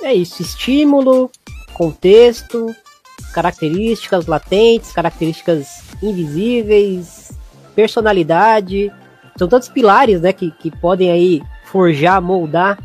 [0.03, 1.31] É isso, estímulo,
[1.77, 2.75] contexto,
[3.35, 7.33] características latentes, características invisíveis,
[7.75, 8.91] personalidade.
[9.37, 12.79] São tantos pilares né, que, que podem aí forjar, moldar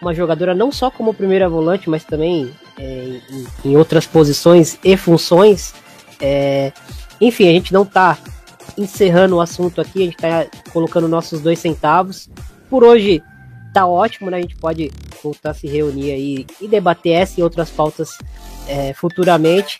[0.00, 4.96] uma jogadora não só como primeira volante, mas também é, em, em, outras posições e
[4.96, 5.74] funções.
[6.18, 6.72] É,
[7.20, 8.16] enfim, a gente não está
[8.78, 12.30] encerrando o assunto aqui, a gente está colocando nossos dois centavos.
[12.70, 13.22] Por hoje
[13.72, 14.38] tá ótimo, né?
[14.38, 14.90] A gente pode
[15.22, 18.10] voltar a se reunir aí e debater essa e outras pautas
[18.68, 19.78] é, futuramente.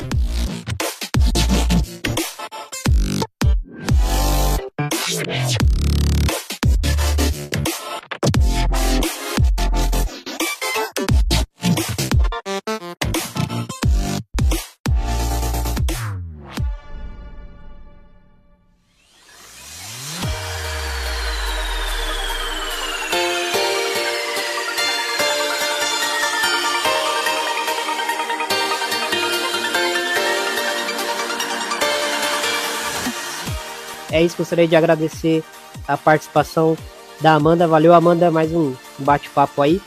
[34.23, 35.43] Isso, gostaria de agradecer
[35.87, 36.77] a participação
[37.20, 37.68] da Amanda.
[37.68, 39.81] Valeu, Amanda, mais um bate-papo aí.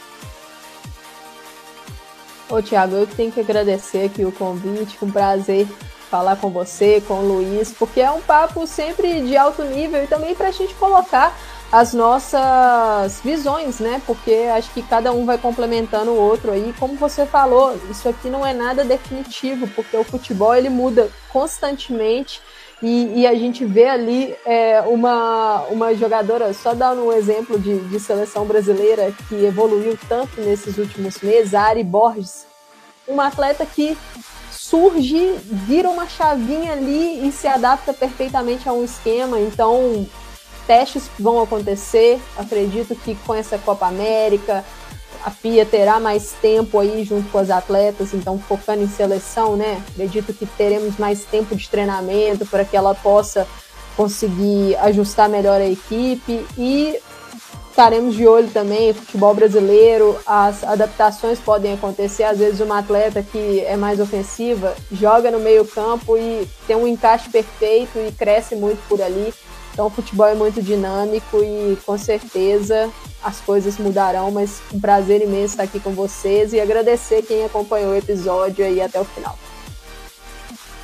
[2.49, 5.67] Ô, Thiago, eu tenho que agradecer aqui o convite, um prazer
[6.09, 10.07] falar com você, com o Luiz, porque é um papo sempre de alto nível e
[10.07, 11.35] também para a gente colocar
[11.71, 14.01] as nossas visões, né?
[14.05, 16.73] Porque acho que cada um vai complementando o outro aí.
[16.79, 22.41] Como você falou, isso aqui não é nada definitivo, porque o futebol ele muda constantemente
[22.81, 27.79] e, e, a gente vê ali é, uma, uma jogadora, só dando um exemplo de,
[27.79, 32.45] de seleção brasileira que evoluiu tanto nesses últimos meses, a Ari Borges,
[33.07, 33.97] uma atleta que
[34.51, 39.39] surge, vira uma chavinha ali e se adapta perfeitamente a um esquema.
[39.39, 40.05] Então,
[40.65, 42.19] testes vão acontecer.
[42.35, 44.65] Acredito que com essa Copa América,
[45.25, 49.81] a Pia terá mais tempo aí junto com as atletas, então focando em seleção, né?
[49.89, 53.47] Acredito que teremos mais tempo de treinamento para que ela possa
[53.97, 56.99] conseguir ajustar melhor a equipe e
[57.71, 63.61] estaremos de olho também, futebol brasileiro, as adaptações podem acontecer, às vezes uma atleta que
[63.61, 68.79] é mais ofensiva joga no meio campo e tem um encaixe perfeito e cresce muito
[68.87, 69.33] por ali.
[69.73, 72.91] Então o futebol é muito dinâmico e com certeza
[73.25, 77.93] as coisas mudarão, mas um prazer imenso estar aqui com vocês e agradecer quem acompanhou
[77.93, 79.35] o episódio aí até o final.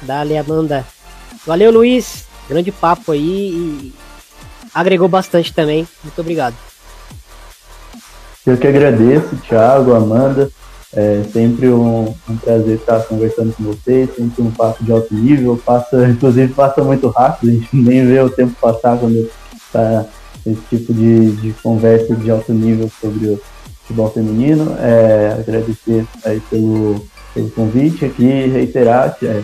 [0.02, 0.84] Dale, Amanda.
[1.46, 2.26] Valeu, Luiz.
[2.50, 3.94] Grande papo aí e
[4.74, 5.88] agregou bastante também.
[6.04, 6.56] Muito obrigado.
[8.46, 10.50] Eu que agradeço, Thiago, Amanda.
[10.94, 15.62] É sempre um, um, prazer estar conversando com vocês, sempre um papo de alto nível,
[15.64, 20.06] passa, inclusive passa muito rápido, a gente nem vê o tempo passar quando está
[20.46, 23.42] esse tipo de, de conversa de alto nível sobre o
[23.82, 24.76] futebol feminino.
[24.80, 29.42] É, agradecer aí pelo, pelo convite aqui, reiterar que é,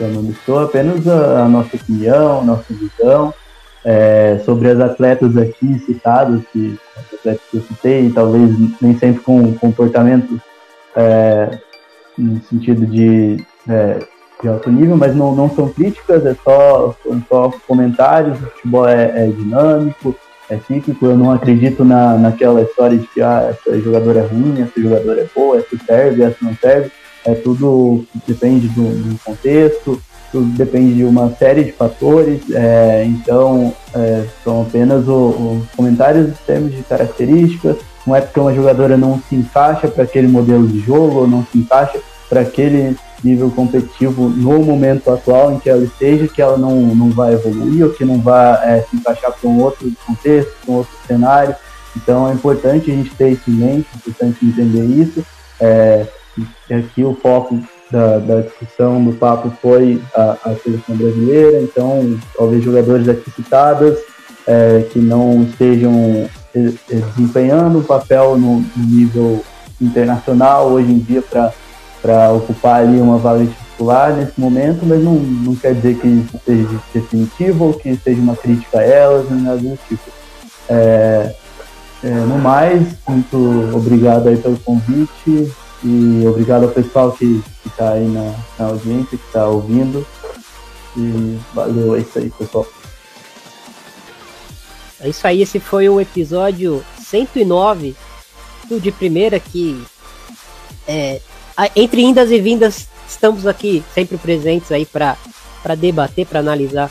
[0.00, 3.32] não estou apenas a, a, nossa opinião, nossa visão
[3.84, 8.50] é, sobre as atletas aqui citadas, que as atletas que eu citei, talvez
[8.80, 10.38] nem sempre com comportamentos
[10.96, 11.58] é,
[12.16, 13.98] no sentido de, é,
[14.40, 18.88] de alto nível, mas não, não são críticas, é só, são só comentários, o futebol
[18.88, 20.14] é, é dinâmico,
[20.48, 24.62] é cíclico, eu não acredito na, naquela história de que ah, essa jogadora é ruim,
[24.62, 26.90] essa jogadora é boa, essa serve, essa não serve,
[27.24, 33.74] é tudo depende do, do contexto, tudo depende de uma série de fatores, é, então
[33.94, 37.76] é, são apenas os comentários em termos de características.
[38.06, 41.46] Não é porque uma jogadora não se encaixa para aquele modelo de jogo, ou não
[41.50, 46.56] se encaixa para aquele nível competitivo no momento atual em que ela esteja, que ela
[46.56, 50.52] não, não vai evoluir ou que não vai é, se encaixar para um outro contexto,
[50.64, 51.54] para um outro cenário.
[51.96, 55.24] Então é importante a gente ter isso em mente, é importante entender isso.
[55.60, 56.06] É,
[56.70, 57.60] aqui o foco
[57.90, 63.98] da, da, discussão, do papo foi a, a, seleção brasileira, então talvez jogadores aqui citadas
[64.46, 66.58] é, que não estejam é,
[66.90, 69.44] é, desempenhando um papel no, no nível
[69.80, 71.22] internacional hoje em dia
[72.00, 76.80] para ocupar ali uma vaga titular nesse momento, mas não, não quer dizer que seja
[76.92, 80.10] definitivo ou que seja uma crítica a elas, nem nada do tipo.
[80.68, 81.34] É,
[82.02, 83.36] é, no mais, muito
[83.74, 85.52] obrigado aí pelo convite.
[85.82, 90.04] E obrigado ao pessoal que está aí na, na audiência, que está ouvindo.
[90.96, 92.66] E valeu, é isso aí, pessoal.
[95.00, 97.94] É isso aí, esse foi o episódio 109
[98.68, 99.80] do De Primeira, que
[100.86, 101.20] é,
[101.74, 105.16] entre indas e vindas estamos aqui sempre presentes aí para
[105.76, 106.90] debater, para analisar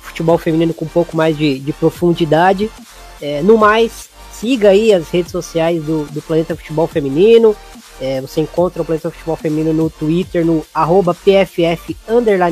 [0.00, 2.70] futebol feminino com um pouco mais de, de profundidade.
[3.20, 7.56] É, no mais, siga aí as redes sociais do, do Planeta Futebol Feminino,
[8.00, 11.96] é, você encontra o Planeta Futebol Feminino no Twitter, no arroba PFF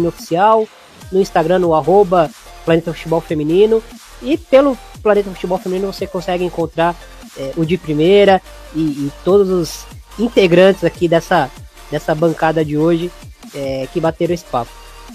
[0.06, 0.66] oficial,
[1.10, 2.30] no Instagram, no arroba
[2.64, 3.82] Planeta Futebol Feminino.
[4.22, 6.96] E pelo Planeta Futebol Feminino você consegue encontrar
[7.36, 8.40] é, o de primeira
[8.74, 9.84] e, e, todos os
[10.18, 11.50] integrantes aqui dessa,
[11.90, 13.10] dessa bancada de hoje
[13.54, 14.70] é, que bateram esse papo.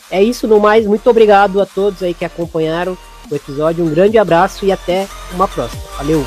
[0.10, 2.98] É isso, no mais, muito obrigado a todos aí que acompanharam
[3.30, 3.84] o episódio.
[3.84, 5.82] Um grande abraço e até uma próxima.
[5.98, 6.26] Valeu!